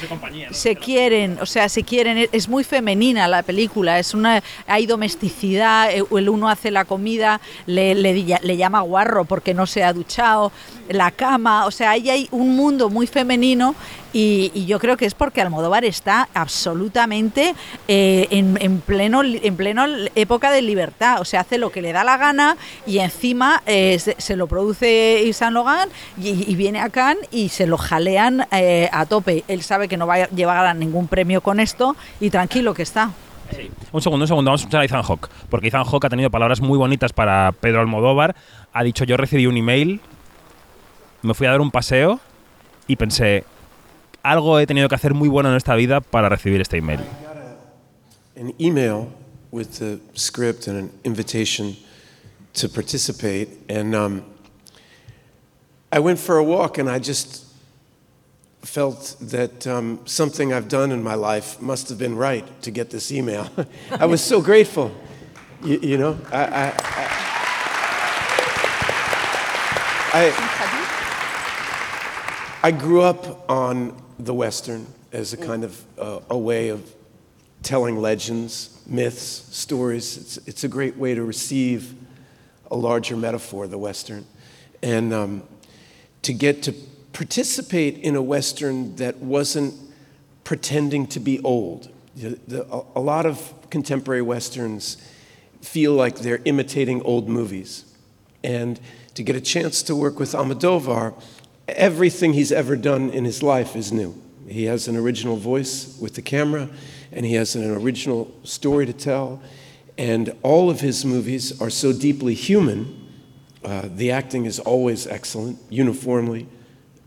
[0.53, 4.87] se quieren, o sea, se quieren, e- es muy femenina la película, es una, hay
[4.87, 8.13] domesticidad, eh, el uno hace la comida, le, le,
[8.43, 10.53] le llama guarro porque no se ha duchado,
[10.89, 13.72] la cama, o sea, ahí hay un mundo muy femenino
[14.13, 17.55] y, yo creo que es porque Almodóvar está absolutamente
[17.89, 21.93] eh, en, en pleno en pleno época de libertad, o sea, hace lo que le
[21.93, 22.57] da la gana
[22.87, 25.57] y encima eh, se, lo produce Yves Saint
[26.19, 29.45] y, y viene a Cannes y se lo jalean eh, a tope.
[29.49, 32.83] Él sabe que no va a llevar a ningún premio con esto y tranquilo que
[32.83, 33.11] está.
[33.93, 36.31] Un segundo, un segundo, vamos a escuchar a Ethan Hawke, porque Ethan Hawke ha tenido
[36.31, 38.35] palabras muy bonitas para Pedro Almodóvar.
[38.73, 40.01] Ha dicho, yo recibí un email,
[41.21, 42.19] me fui a dar un paseo
[42.87, 43.45] y pensé,
[44.23, 47.01] algo he tenido que hacer muy bueno en esta vida para recibir este email.
[48.37, 49.13] an email
[49.51, 51.77] with the script and an invitation
[52.55, 53.49] to participate.
[53.69, 54.25] And um,
[55.93, 57.45] I went for a walk and I just
[58.63, 62.91] felt that um, something I've done in my life must have been right to get
[62.91, 63.49] this email.
[63.91, 64.93] I was so grateful.
[65.63, 66.73] You, you know, I, I,
[70.15, 70.33] I,
[72.65, 76.95] I grew up on the Western as a kind of uh, a way of
[77.63, 79.23] telling legends, myths,
[79.57, 80.17] stories.
[80.17, 81.95] It's, it's a great way to receive
[82.71, 84.27] a larger metaphor, the Western.
[84.83, 85.43] And um,
[86.23, 86.73] to get to
[87.13, 89.75] participate in a Western that wasn't
[90.45, 91.91] pretending to be old.
[92.17, 94.97] The- the- a- lot of contemporary Westerns
[95.61, 97.85] feel like they're imitating old movies.
[98.43, 98.81] And
[99.15, 101.15] to get a chance to work with Almodovar,
[101.69, 104.21] everything he's ever done in his life is new.
[104.49, 106.69] He has an original voice with the camera,
[107.11, 109.43] and he has an original story to tell.
[109.97, 113.09] And all of his movies are so deeply human.
[113.65, 116.49] Uh, the acting is always excellent, uniformly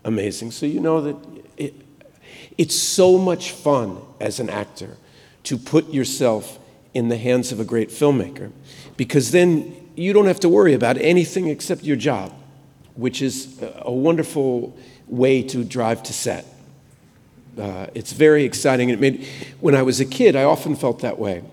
[0.03, 0.51] amazing.
[0.51, 1.18] So you know that
[1.58, 1.74] it,
[2.58, 4.97] it's so much fun as an actor
[5.43, 6.60] to put yourself
[6.93, 8.51] in the hands of a great filmmaker
[8.95, 12.34] because then you don't have to worry about anything except your job,
[12.96, 14.76] which is a- wonderful
[15.08, 16.46] way to drive to set.
[17.60, 18.89] Uh, it's very exciting.
[18.89, 19.28] It made,
[19.60, 21.43] when I was a kid, I often felt that way.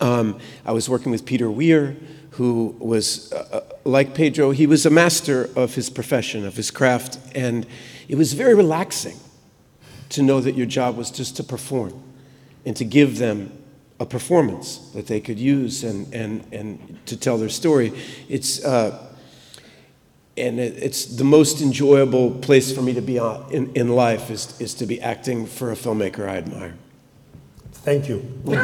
[0.00, 1.96] Um, I was working with Peter Weir,
[2.32, 6.70] who was, uh, uh, like Pedro, he was a master of his profession, of his
[6.70, 7.66] craft, and
[8.08, 9.16] it was very relaxing
[10.10, 12.00] to know that your job was just to perform
[12.64, 13.52] and to give them
[14.00, 17.92] a performance that they could use and, and, and to tell their story.
[18.28, 19.07] It's, uh,
[20.38, 24.30] and it, it's the most enjoyable place for me to be on, in, in life
[24.32, 26.74] is, is to be acting for a filmmaker I admire.
[27.84, 28.20] Thank you.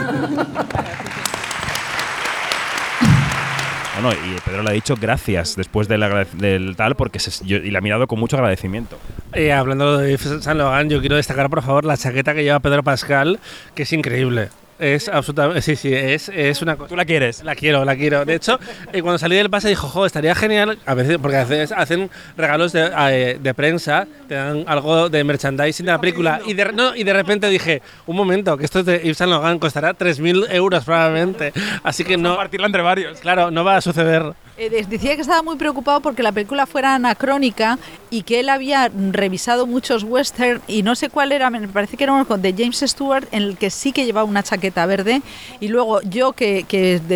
[4.01, 6.03] Bueno, y Pedro le ha dicho gracias después del,
[6.37, 8.99] del tal, porque se- yo- y le ha mirado con mucho agradecimiento.
[9.33, 12.59] Eh, hablando de Yves Saint Laurent, yo quiero destacar, por favor, la chaqueta que lleva
[12.59, 13.39] Pedro Pascal,
[13.75, 14.49] que es increíble.
[14.79, 15.63] Es absolutamente.
[15.63, 16.89] Sí, sí, es, es una cosa.
[16.89, 17.45] ¿Tú la quieres?
[17.45, 18.25] La quiero, la quiero.
[18.25, 18.59] De hecho,
[18.93, 20.79] eh, cuando salí del pase dijo, jo, estaría genial.
[20.87, 25.23] A veces, porque a veces hacen regalos de, eh, de prensa, te dan algo de
[25.23, 26.41] merchandising de la película.
[26.47, 29.31] Y de, no, y de repente dije, un momento, que esto es de Yves Saint
[29.31, 31.53] Laurent, costará 3.000 euros probablemente.
[31.83, 32.31] Así que no.
[32.31, 33.21] Compartirla entre varios.
[33.21, 34.35] Claro, no va a suceder.
[34.57, 37.77] Eh, decía que estaba muy preocupado porque la película fuera anacrónica
[38.09, 42.05] y que él había revisado muchos western y no sé cuál era, me parece que
[42.05, 45.23] era uno de James Stewart en el que sí que llevaba una chaqueta verde
[45.61, 46.65] y luego yo que,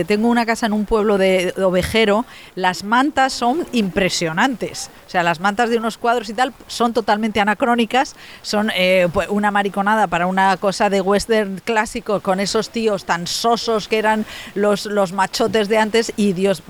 [0.06, 2.24] tengo una casa en un pueblo de, de ovejero,
[2.54, 7.40] las mantas son impresionantes, o sea, las mantas de unos cuadros y tal son totalmente
[7.40, 13.04] anacrónicas, son eh, pues, una mariconada para una cosa de western clásico con esos tíos
[13.04, 14.24] tan sosos que eran
[14.54, 16.62] los, los machotes de antes y Dios,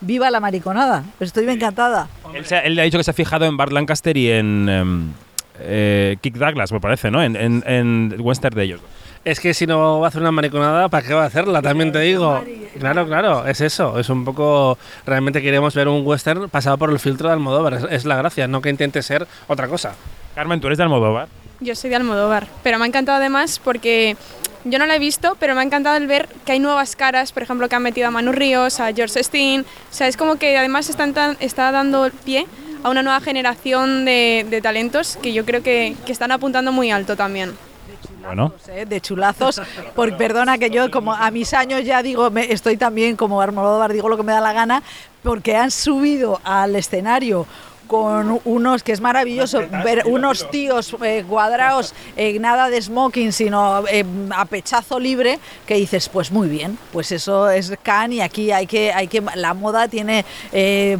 [0.00, 2.08] viva la mariconada, estoy encantada.
[2.34, 5.12] Él, se él ha dicho que se ha fijado en Bart Lancaster y en em,
[5.60, 7.22] eh, Kick Douglas, me parece, ¿no?
[7.22, 8.80] En, en, en western de ellos.
[9.24, 11.60] Es que si no va a hacer una mariconada, ¿para qué va a hacerla?
[11.60, 12.42] También te digo.
[12.78, 13.98] Claro, claro, es eso.
[13.98, 14.78] Es un poco.
[15.04, 17.74] Realmente queremos ver un western pasado por el filtro de Almodóvar.
[17.74, 19.92] Es, es la gracia, no que intente ser otra cosa.
[20.34, 21.28] Carmen, ¿tú eres de Almodóvar?
[21.60, 24.16] Yo soy de Almodóvar, pero me ha encantado además porque
[24.64, 27.32] yo no la he visto, pero me ha encantado el ver que hay nuevas caras,
[27.32, 30.36] por ejemplo, que han metido a Manu Ríos, a George Steen, o sea, es como
[30.36, 32.46] que además están tan- está dando pie
[32.82, 36.90] a una nueva generación de, de talentos que yo creo que, que están apuntando muy
[36.90, 37.52] alto también.
[38.24, 38.52] Bueno.
[38.68, 38.86] ¿eh?
[38.86, 39.60] de chulazos,
[39.94, 43.92] porque perdona que yo como a mis años ya digo, me, estoy también como Almodóvar,
[43.92, 44.82] digo lo que me da la gana,
[45.22, 47.46] porque han subido al escenario
[47.90, 53.84] con unos, que es maravilloso, ver unos tíos eh, cuadrados, eh, nada de smoking, sino
[53.88, 58.52] eh, a pechazo libre, que dices, pues muy bien, pues eso es Cannes y aquí
[58.52, 60.24] hay que, hay que, la moda tiene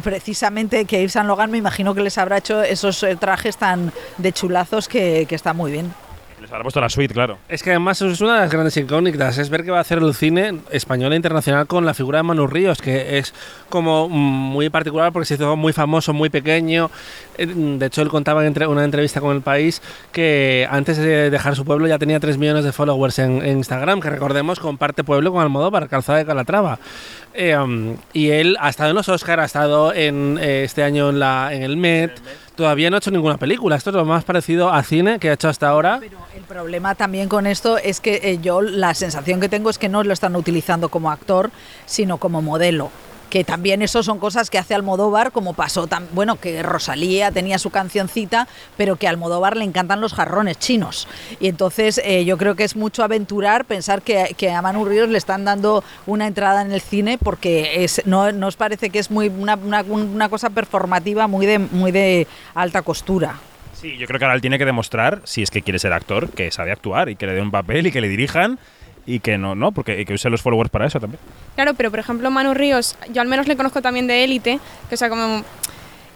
[0.03, 4.33] precisamente que Yves Saint Laurent me imagino que les habrá hecho esos trajes tan de
[4.33, 5.93] chulazos que, que está muy bien.
[6.41, 7.37] Les habrá puesto la suite, claro.
[7.47, 9.99] Es que además es una de las grandes incógnitas, es ver qué va a hacer
[9.99, 13.31] el cine español e internacional con la figura de Manu Ríos, que es
[13.69, 16.89] como mm, muy particular porque se hizo muy famoso, muy pequeño.
[17.37, 21.55] Eh, De hecho, él contaba en una entrevista con El País que antes de dejar
[21.55, 25.31] su pueblo ya tenía 3 millones de followers en, en Instagram, que recordemos comparte pueblo
[25.31, 26.79] con Almodóvar, Calzada de Calatrava.
[27.35, 31.09] Eh, um, y él ha estado en los Oscar, ha estado en, eh, este año
[31.09, 32.19] en, la, en el Met.
[32.61, 33.75] Todavía no ha hecho ninguna película.
[33.75, 35.99] Esto es lo más parecido a cine que ha hecho hasta ahora.
[36.35, 39.89] El problema también con esto es que eh, yo la sensación que tengo es que
[39.89, 41.49] no lo están utilizando como actor,
[41.87, 42.91] sino como modelo.
[43.31, 47.57] Que también eso son cosas que hace Almodóvar, como pasó tan bueno que Rosalía tenía
[47.57, 51.07] su cancioncita, pero que a Almodóvar le encantan los jarrones chinos.
[51.39, 55.09] Y entonces eh, yo creo que es mucho aventurar pensar que, que a Manu Ríos
[55.09, 58.99] le están dando una entrada en el cine porque es, no, no os parece que
[58.99, 63.35] es muy una, una- una cosa performativa muy de, muy de alta costura.
[63.73, 66.29] Sí, yo creo que ahora él tiene que demostrar, si es que quiere ser actor,
[66.29, 68.59] que sabe actuar y que le dé un papel y que le dirijan
[69.05, 71.19] y que no, no, porque y que use los followers para eso también.
[71.55, 74.95] Claro, pero por ejemplo Manu Ríos, yo al menos le conozco también de élite, que
[74.95, 75.43] o sea como...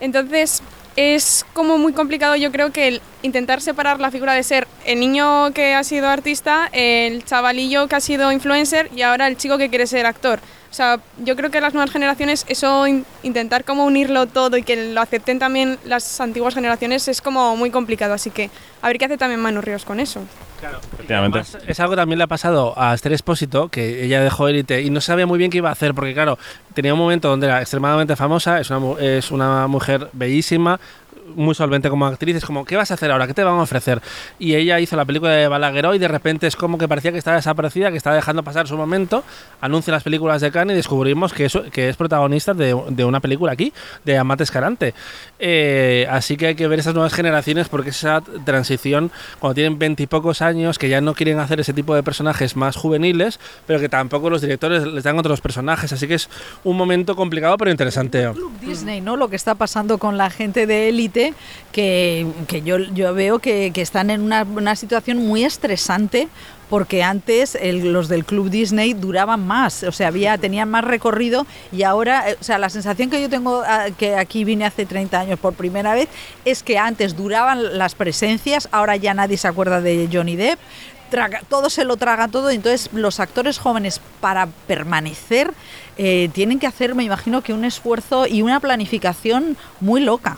[0.02, 0.62] Entonces
[0.96, 5.00] es como muy complicado yo creo que el intentar separar la figura de ser el
[5.00, 9.58] niño que ha sido artista, el chavalillo que ha sido influencer y ahora el chico
[9.58, 10.40] que quiere ser actor.
[10.72, 14.64] O sea, yo creo que las nuevas generaciones, eso in- intentar como unirlo todo y
[14.64, 18.50] que lo acepten también las antiguas generaciones es como muy complicado, así que
[18.82, 20.22] a ver qué hace también Manu Ríos con eso.
[20.94, 21.40] Efectivamente.
[21.40, 24.82] Además, es algo que también le ha pasado a Esther Espósito, que ella dejó élite
[24.82, 26.38] y no sabía muy bien qué iba a hacer, porque claro,
[26.74, 30.80] tenía un momento donde era extremadamente famosa, es una, es una mujer bellísima,
[31.36, 33.28] muy solvente como actriz, es como, ¿qué vas a hacer ahora?
[33.28, 34.02] ¿Qué te van a ofrecer?
[34.40, 37.18] Y ella hizo la película de Balagueró y de repente es como que parecía que
[37.18, 39.24] estaba desaparecida, que estaba dejando pasar su momento,
[39.62, 43.20] anuncia las películas de Cannes y descubrimos que, eso, que es protagonista de, de una
[43.20, 43.74] película aquí,
[44.04, 44.94] de Amate Escarante.
[45.40, 50.42] Eh, así que hay que ver esas nuevas generaciones porque esa transición, cuando tienen veintipocos
[50.42, 54.30] años, que ya no quieren hacer ese tipo de personajes más juveniles, pero que tampoco
[54.30, 56.30] los directores les dan otros personajes, así que es
[56.64, 58.30] un momento complicado pero interesante.
[58.62, 59.18] Disney, ¿no?
[59.18, 61.15] Lo que está pasando con la gente de élite,
[61.72, 62.26] que,
[62.64, 66.28] yo, veo que, están en una, situación muy estresante.
[66.70, 72.32] Porque antes los del Club Disney duraban más, o sea, tenían más recorrido y ahora,
[72.32, 75.40] eh, o sea, la sensación que yo tengo, ah, que aquí vine hace 30 años
[75.40, 76.10] por primera vez,
[76.44, 80.58] es que antes duraban las presencias, ahora ya nadie se acuerda de Johnny Depp,
[81.12, 85.54] traga- todo se lo traga todo, entonces los actores jóvenes para permanecer
[85.98, 90.38] eh, tienen que hacer, me imagino, que un esfuerzo y una planificación muy loca.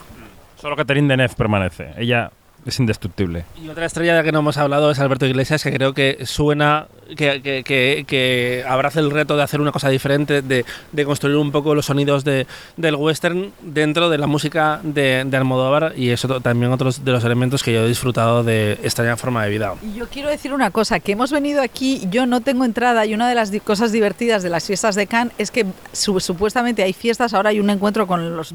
[0.59, 1.91] Solo Catherine Deneuve permanece.
[1.97, 2.31] Ella
[2.65, 3.45] es indestructible.
[3.61, 6.25] Y otra estrella de la que no hemos hablado es Alberto Iglesias, que creo que
[6.25, 11.05] suena, que, que, que, que abraza el reto de hacer una cosa diferente, de, de
[11.05, 15.93] construir un poco los sonidos de, del western dentro de la música de, de Almodóvar
[15.95, 19.49] y eso también otros de los elementos que yo he disfrutado de extraña forma de
[19.49, 19.73] vida.
[19.81, 23.13] Y Yo quiero decir una cosa, que hemos venido aquí, yo no tengo entrada y
[23.13, 26.93] una de las cosas divertidas de las fiestas de Cannes es que su- supuestamente hay
[26.93, 28.53] fiestas, ahora hay un encuentro con los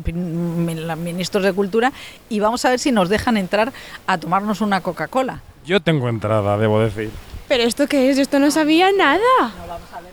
[0.98, 1.92] ministros de Cultura
[2.28, 3.72] y vamos a ver si nos dejan entrar
[4.07, 5.40] a tomarnos una Coca-Cola.
[5.64, 7.11] Yo tengo entrada, debo decir.
[7.53, 8.16] ¿Pero esto qué es?
[8.16, 9.20] Esto no sabía nada.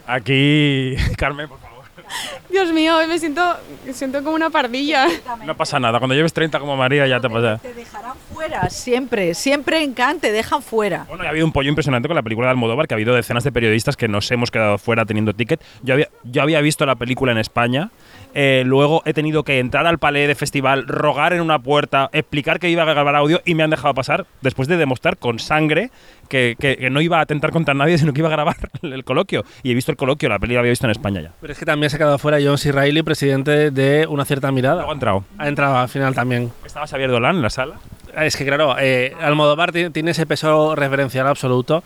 [0.05, 1.85] Aquí, Carmen, por favor.
[2.49, 5.07] Dios mío, hoy me siento, me siento como una pardilla.
[5.45, 5.99] No pasa nada.
[5.99, 7.57] Cuando lleves 30 como María ya te pasa.
[7.59, 11.05] Te dejarán fuera, siempre, siempre en Cannes te dejan fuera.
[11.07, 13.45] Bueno, ha habido un pollo impresionante con la película de Almodóvar, que ha habido decenas
[13.45, 15.63] de periodistas que nos hemos quedado fuera teniendo ticket.
[15.81, 17.89] Yo había, yo había visto la película en España,
[18.33, 22.59] eh, luego he tenido que entrar al palé de festival, rogar en una puerta, explicar
[22.59, 25.91] que iba a grabar audio y me han dejado pasar después de demostrar con sangre
[26.29, 29.03] que, que- que no iba a atentar contra nadie, sino que iba a grabar el
[29.03, 29.43] coloquio.
[29.63, 31.31] Y he visto el coloquio, la película la había visto en España ya.
[31.41, 32.71] Pero es que también se ha quedado fuera John C.
[32.71, 34.85] Reilly, presidente de Una Cierta Mirada.
[34.87, 35.23] Ha entrado.
[35.37, 36.51] Ha entrado al final también.
[36.65, 37.75] ¿Estaba Xavier Dolan en la sala?
[38.17, 41.83] Es que claro, eh, Almodóvar ti- tiene ese peso referencial absoluto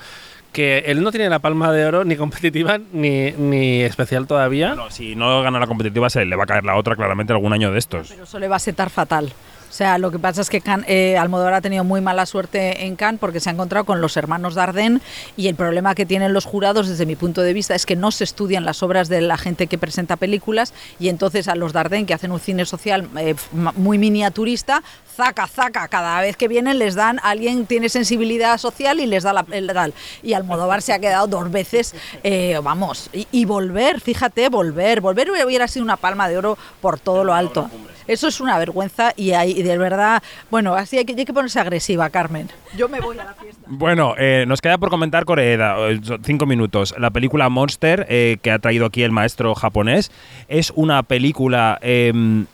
[0.54, 4.76] que él no tiene la palma de oro ni competitiva ni, ni especial todavía.
[4.76, 7.52] No, si no gana la competitiva, se le va a caer la otra claramente algún
[7.52, 8.10] año de estos.
[8.10, 9.34] Pero eso le va a setar fatal.
[9.74, 12.86] O sea, lo que pasa es que Cannes- eh, Almodóvar ha tenido muy mala suerte
[12.86, 15.02] en Cannes porque se ha encontrado con los hermanos Dardenne
[15.36, 18.12] y el problema que tienen los jurados desde mi punto de vista es que no
[18.12, 22.06] se estudian las obras de la gente que presenta películas y entonces a los Dardenne
[22.06, 24.84] que hacen un cine social eh, muy miniaturista,
[25.18, 29.34] zaca, zaca, cada vez que vienen les dan, alguien tiene sensibilidad social y les da
[29.34, 29.96] la el tal.
[30.22, 35.32] Y Almodóvar se ha quedado dos veces, eh, vamos, y, y volver, fíjate, volver, volver
[35.32, 37.72] hubiera sido una palma de oro por todo lo alto.
[38.06, 42.10] Eso es una vergüenza y, hay, y de verdad, bueno, así hay que, ponerse agresiva,
[42.10, 42.50] Carmen.
[42.78, 43.62] Yo me voy a la fiesta.
[43.68, 46.94] Bueno, eh, nos queda por comentar Coreeda, eh, son cinco minutos.
[46.98, 50.12] La película Monster, eh, que ha traído aquí el maestro japonés,
[50.48, 52.48] es una película eh, en,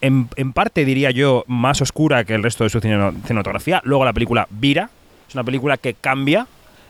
[0.00, 3.80] en- en parte, diría yo, más oscura que el resto de su cine- cinematografía.
[3.84, 4.90] Luego la película Vira,
[5.28, 6.46] es una película que cambia.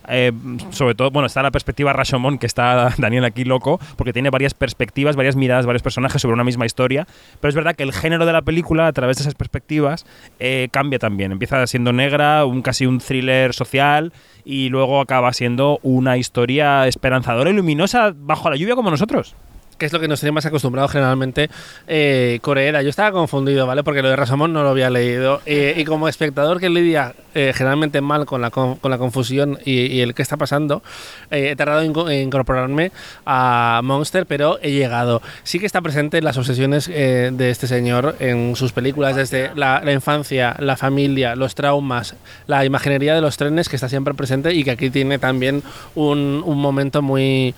[0.08, 0.32] Eh,
[0.70, 4.54] sobre todo, bueno, está la perspectiva Rashomon, que está Daniel aquí loco, porque tiene varias
[4.54, 7.06] perspectivas, varias miradas, varios personajes sobre una misma historia.
[7.40, 10.06] Pero es verdad que el género de la película, a través de esas perspectivas,
[10.38, 11.32] eh, cambia también.
[11.32, 14.12] Empieza siendo negra, un casi un thriller social,
[14.44, 19.34] y luego acaba siendo una historia esperanzadora y luminosa bajo la lluvia como nosotros.
[19.78, 21.50] Que es lo que nos tiene más acostumbrado generalmente
[21.86, 22.40] eh.
[22.42, 23.82] Yo estaba confundido, ¿vale?
[23.82, 25.40] Porque lo de Rashomon no lo había leído.
[25.46, 30.00] Eh, y como espectador que lidia eh, generalmente mal con la, con, la confusión y,
[30.00, 30.82] el que está pasando,
[31.30, 32.92] eh, he tardado en, inco- en incorporarme
[33.24, 35.22] a Monster, pero he llegado.
[35.42, 39.50] Sí que está presente en las obsesiones eh, de este señor en sus películas, desde
[39.54, 42.14] la, la infancia, la familia, los traumas,
[42.46, 45.62] la imaginería de los trenes, que está siempre presente y que aquí tiene también
[45.94, 47.54] un, un momento muy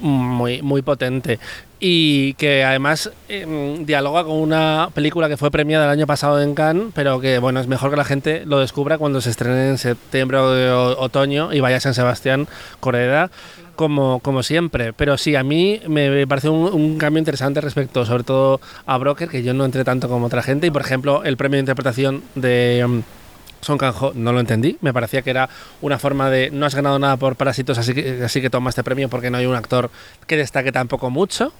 [0.00, 1.38] muy, muy potente
[1.86, 6.54] y que además em, dialoga con una película que fue premiada el año pasado en
[6.54, 9.76] Cannes, pero que bueno, es mejor que la gente lo descubra cuando se estrene en
[9.76, 12.48] septiembre o otoño y vaya a San Sebastián,
[12.80, 13.30] Coreda,
[13.76, 14.94] como, como siempre.
[14.94, 19.28] Pero sí, a mí me parece un, un cambio interesante respecto sobre todo a Broker,
[19.28, 22.22] que yo no entré tanto como otra gente, y por ejemplo el premio de interpretación
[22.34, 22.78] de...
[22.78, 23.02] em,
[23.64, 25.48] Son Kang-ho no lo entendí, me parecía que era
[25.80, 28.84] una forma de no has ganado nada por Parásitos, así que, así que toma este
[28.84, 29.90] premio porque no hay un actor
[30.26, 31.52] que destaque tampoco mucho.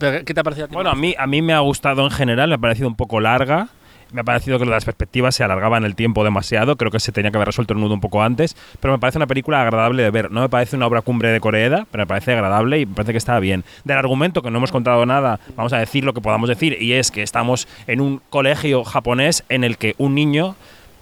[0.00, 0.68] ¿Qué te ha parecido?
[0.68, 3.20] Bueno, a mí, a mí me ha gustado en general, me ha parecido un poco
[3.20, 3.68] larga.
[4.14, 6.76] Me ha parecido que las perspectivas se alargaban el tiempo demasiado.
[6.76, 8.56] Creo que se tenía que haber resuelto el nudo un poco antes.
[8.78, 10.30] Pero me parece una película agradable de ver.
[10.30, 13.10] No me parece una obra cumbre de Coreeda, pero me parece agradable y me parece
[13.10, 13.64] que está bien.
[13.82, 16.80] Del argumento, que no hemos contado nada, vamos a decir lo que podamos decir.
[16.80, 20.54] Y es que estamos en un colegio japonés en el que un niño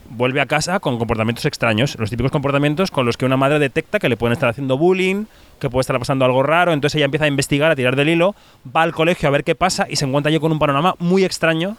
[0.08, 3.98] vuelve a casa con comportamientos extraños, los típicos comportamientos con los que una madre detecta
[3.98, 5.26] que le pueden estar haciendo bullying,
[5.60, 8.34] que puede estar pasando algo raro, entonces ella empieza a investigar, a tirar del hilo,
[8.74, 11.24] va al colegio a ver qué pasa y se encuentra allí con un panorama muy
[11.24, 11.76] extraño,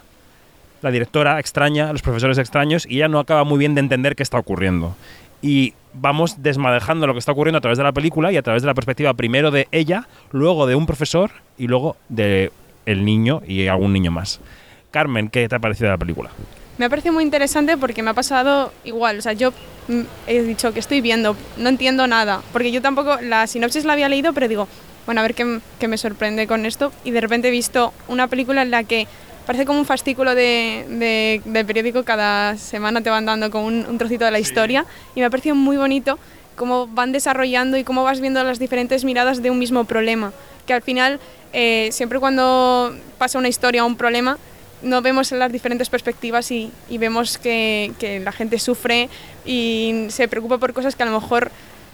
[0.84, 4.24] la directora extraña, los profesores extraños, y ella no acaba muy bien de entender qué
[4.24, 4.96] está ocurriendo.
[5.42, 8.62] Y vamos desmadejando lo que está ocurriendo a través de la película y a través
[8.62, 12.52] de la perspectiva primero de ella, luego de un profesor y luego de
[12.86, 14.40] el niño y algún niño más.
[14.92, 16.30] Carmen, ¿qué te ha parecido la película?
[16.78, 19.20] Me ha parecido muy interesante porque me ha pasado igual.
[19.20, 19.52] O sea, yo
[19.88, 22.42] mm, he dicho que estoy viendo, no entiendo nada.
[22.52, 24.68] Porque yo tampoco, la sinopsis la había leído, pero digo,
[25.06, 26.92] bueno, a ver qué, me sorprende con esto.
[27.04, 29.08] Y de repente he visto una película en la que
[29.46, 32.04] parece como un fascículo de, de- periódico.
[32.04, 34.86] Cada semana te van dando como un, un trocito de la historia.
[35.16, 36.20] Y me ha parecido muy bonito
[36.56, 40.32] cómo van desarrollando y cómo vas viendo las diferentes miradas de un mismo problema.
[40.68, 41.20] Que al final,
[41.52, 44.38] eh, siempre cuando pasa una historia o un problema,
[44.82, 49.10] no vemos las diferentes perspectivas y, y vemos que, que la gente sufre
[49.46, 51.52] y se preocupa por cosas que a lo mejor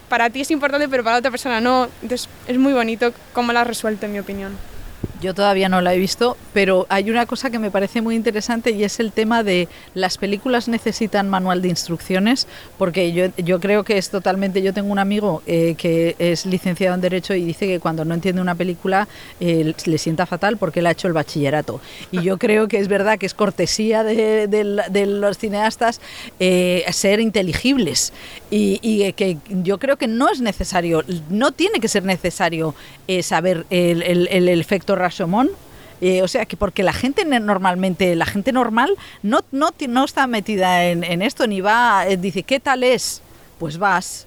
[0.08, 1.88] para ti es importante, pero para otra persona no.
[2.02, 4.56] Entonces es muy bonito cómo la has resuelto, en mi opinión.
[5.20, 8.70] Yo todavía no la he visto, pero hay una cosa que me parece muy interesante
[8.70, 12.46] y es el tema de las películas necesitan manual de instrucciones,
[12.78, 16.94] porque yo, yo creo que es totalmente, yo tengo un amigo eh, que es licenciado
[16.94, 19.08] en Derecho y dice que cuando no entiende una película
[19.40, 21.82] eh, le sienta fatal porque él ha hecho el bachillerato.
[22.10, 26.00] Y yo creo que es verdad que es cortesía de, de- de los cineastas
[26.38, 28.14] eh, ser inteligibles
[28.50, 32.74] y, y que yo creo que no es necesario, no tiene que ser necesario
[33.06, 35.50] eh, saber el, el- el efecto Rashomon.
[36.00, 38.90] eh, o sea que porque la gente normalmente, la gente normal
[39.22, 43.20] no, no, no está metida en, en esto, ni va, eh, dice, ¿qué tal es?
[43.58, 44.26] Pues vas.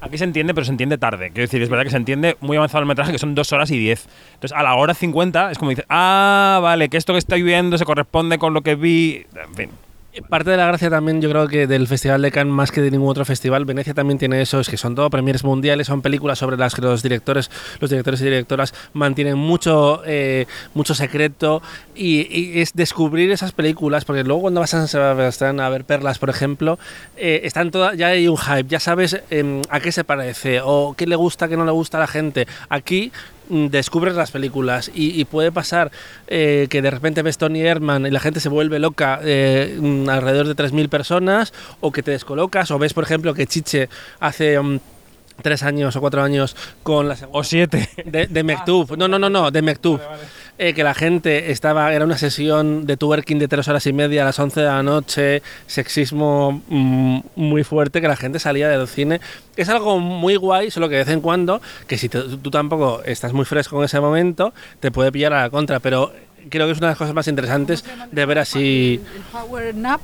[0.00, 1.30] Aquí se entiende, pero se entiende tarde.
[1.30, 3.70] Quiero decir, es verdad que se entiende muy avanzado el metraje, que son dos horas
[3.70, 4.06] y diez.
[4.34, 7.78] Entonces, a la hora 50 es como dice, ah, vale, que esto que estoy viendo
[7.78, 9.24] se corresponde con lo que vi.
[9.48, 9.70] En fin.
[10.28, 12.92] Parte de la gracia también, yo creo que del Festival de Cannes, más que de
[12.92, 16.38] ningún otro festival, Venecia también tiene eso, es que son todo premiers mundiales, son películas
[16.38, 17.50] sobre las que los directores,
[17.80, 21.62] los directores y directoras mantienen mucho, eh, mucho secreto
[21.96, 26.20] y, es descubrir esas películas, porque luego cuando vas a San Sebastián a ver Perlas,
[26.20, 26.78] por ejemplo,
[27.16, 30.94] eh, están todas, ya hay un hype, ya sabes em, a qué se parece o
[30.96, 32.46] qué le gusta, qué no le gusta a la gente.
[32.68, 33.10] Aquí
[33.48, 35.90] descubres las películas y, y puede pasar
[36.26, 40.08] eh, que de repente ves Tony Herman y la gente se vuelve loca eh, mm,
[40.08, 43.88] alrededor de 3.000 personas o que te descolocas o ves por ejemplo que Chiche
[44.20, 44.78] hace mm,
[45.42, 47.88] tres años o cuatro años con la O siete.
[48.04, 48.96] de, de Mektub.
[48.96, 50.00] No, no, no, no, de Mektub.
[50.56, 54.22] Eh, que la gente estaba, era una sesión de twerking de tres horas y media
[54.22, 58.86] a las 11 de la noche, sexismo mm, muy fuerte, que la gente salía del
[58.86, 59.20] cine.
[59.56, 63.02] Es algo muy guay, solo que de vez en cuando, que si te- tú tampoco
[63.04, 66.12] estás muy fresco en ese momento, te puede pillar a la contra, pero
[66.48, 69.00] creo que es una de las cosas más interesantes de ver así...
[69.16, 70.00] El Power Nap.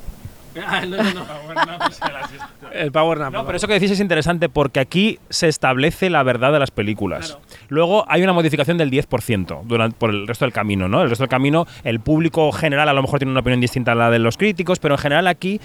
[2.73, 3.33] El Power Nap.
[3.33, 6.71] No, pero eso que decís es interesante porque aquí se establece la verdad de las
[6.71, 7.39] películas.
[7.69, 11.03] Luego hay una modificación del 10% durante, por el resto del camino, ¿no?
[11.03, 13.95] El resto del camino, el público general a lo mejor tiene una opinión distinta a
[13.95, 15.61] la de los críticos, pero en general aquí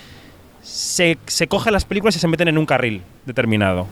[0.61, 3.87] se, se cogen las películas y se meten en un carril determinado.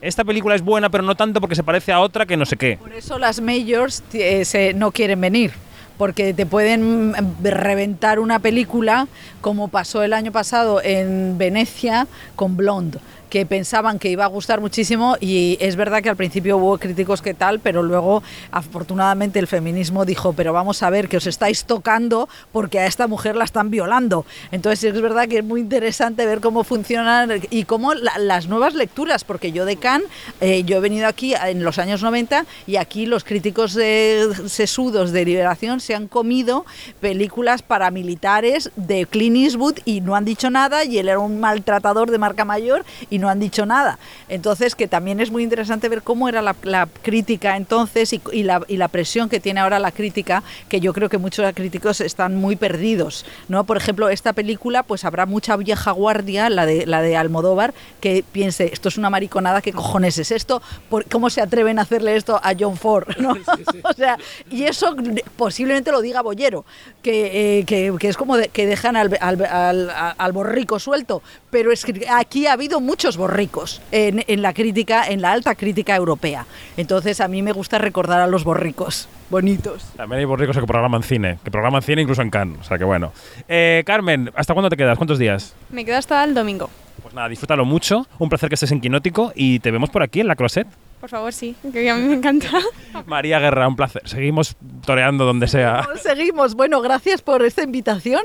[0.00, 2.56] Esta película es buena, pero no tanto porque se parece a otra que no sé
[2.56, 2.76] qué.
[2.76, 5.50] Por eso las majors eh, se- no quieren venir,
[5.98, 9.08] porque te pueden mm, reventar una película
[9.40, 12.98] como pasó el año pasado en Venecia con Blonde,
[13.30, 17.22] que pensaban que iba a gustar muchísimo y es verdad que al principio hubo críticos
[17.22, 21.64] que tal, pero luego afortunadamente el feminismo dijo, pero vamos a ver que os estáis
[21.64, 24.24] tocando porque a esta mujer la están violando.
[24.52, 28.74] Entonces es verdad que es muy interesante ver cómo funcionan y cómo la- las nuevas
[28.74, 30.08] lecturas, porque yo de Cannes,
[30.40, 35.12] eh, yo he venido aquí en los años 90 y aquí los críticos eh, sesudos
[35.12, 36.64] de liberación se han comido
[37.00, 42.10] películas paramilitares de Clint Eastwood y no han dicho nada y él era un maltratador
[42.10, 42.84] de marca mayor
[43.18, 43.98] no han dicho nada.
[44.28, 48.42] Entonces que también es muy interesante ver cómo era la, la crítica entonces y, y
[48.44, 52.00] la, y la presión que tiene ahora la crítica, que yo creo que muchos críticos
[52.00, 53.24] están muy perdidos.
[53.48, 53.64] ¿no?
[53.64, 58.24] Por ejemplo, esta película, pues habrá mucha vieja guardia, la de, la de Almodóvar, que
[58.32, 60.62] piense, esto es una mariconada, ¿qué cojones es esto?
[60.88, 63.08] ¿Por- ¿Cómo se atreven a hacerle esto a John Ford?
[63.18, 63.32] ¿no?
[63.84, 64.16] o sea,
[64.50, 64.94] y eso
[65.36, 66.64] posiblemente lo diga Bollero,
[67.02, 71.22] que, eh, que, que es como de- que dejan al, al, al- al borrico suelto,
[71.50, 75.54] pero es que aquí ha habido muchos borricos en, en la crítica, en la alta
[75.54, 76.44] crítica europea.
[76.76, 79.84] Entonces a mí me gusta recordar a los borricos bonitos.
[79.96, 82.60] También hay borricos que programan cine, que programan cine incluso en Cannes.
[82.60, 83.12] O sea que bueno.
[83.48, 84.98] Eh, Carmen, ¿hasta cuándo te quedas?
[84.98, 85.54] ¿Cuántos días?
[85.70, 86.68] Me quedo hasta el domingo.
[87.02, 88.06] Pues nada, disfrútalo mucho.
[88.18, 90.66] Un placer que estés en Quinótico y te vemos por aquí en la Closet.
[91.00, 92.50] Por favor, sí, que a mí me encanta.
[93.06, 94.02] María Guerra, un placer.
[94.04, 95.88] Seguimos toreando donde sea.
[96.02, 96.54] Seguimos.
[96.54, 98.20] Bueno, gracias por esta invitación.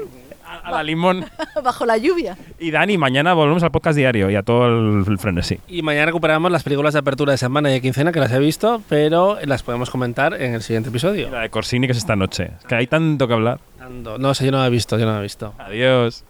[0.63, 1.25] A la limón.
[1.63, 2.37] Bajo la lluvia.
[2.59, 5.59] Y Dani, mañana volvemos al podcast diario y a todo el, el frenesí.
[5.67, 8.39] Y mañana recuperamos las películas de apertura de semana y de quincena que las he
[8.39, 11.29] visto, pero las podemos comentar en el siguiente episodio.
[11.31, 12.51] La de Corsini, que es esta noche.
[12.59, 13.59] Es que hay tanto que hablar.
[13.81, 15.53] Ando- No sé, yo no la he visto, yo no la he visto.
[15.57, 16.23] Adiós.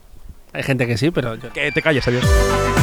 [0.54, 1.52] Hay gente que sí, pero yo...
[1.52, 2.83] Que te calles, adiós.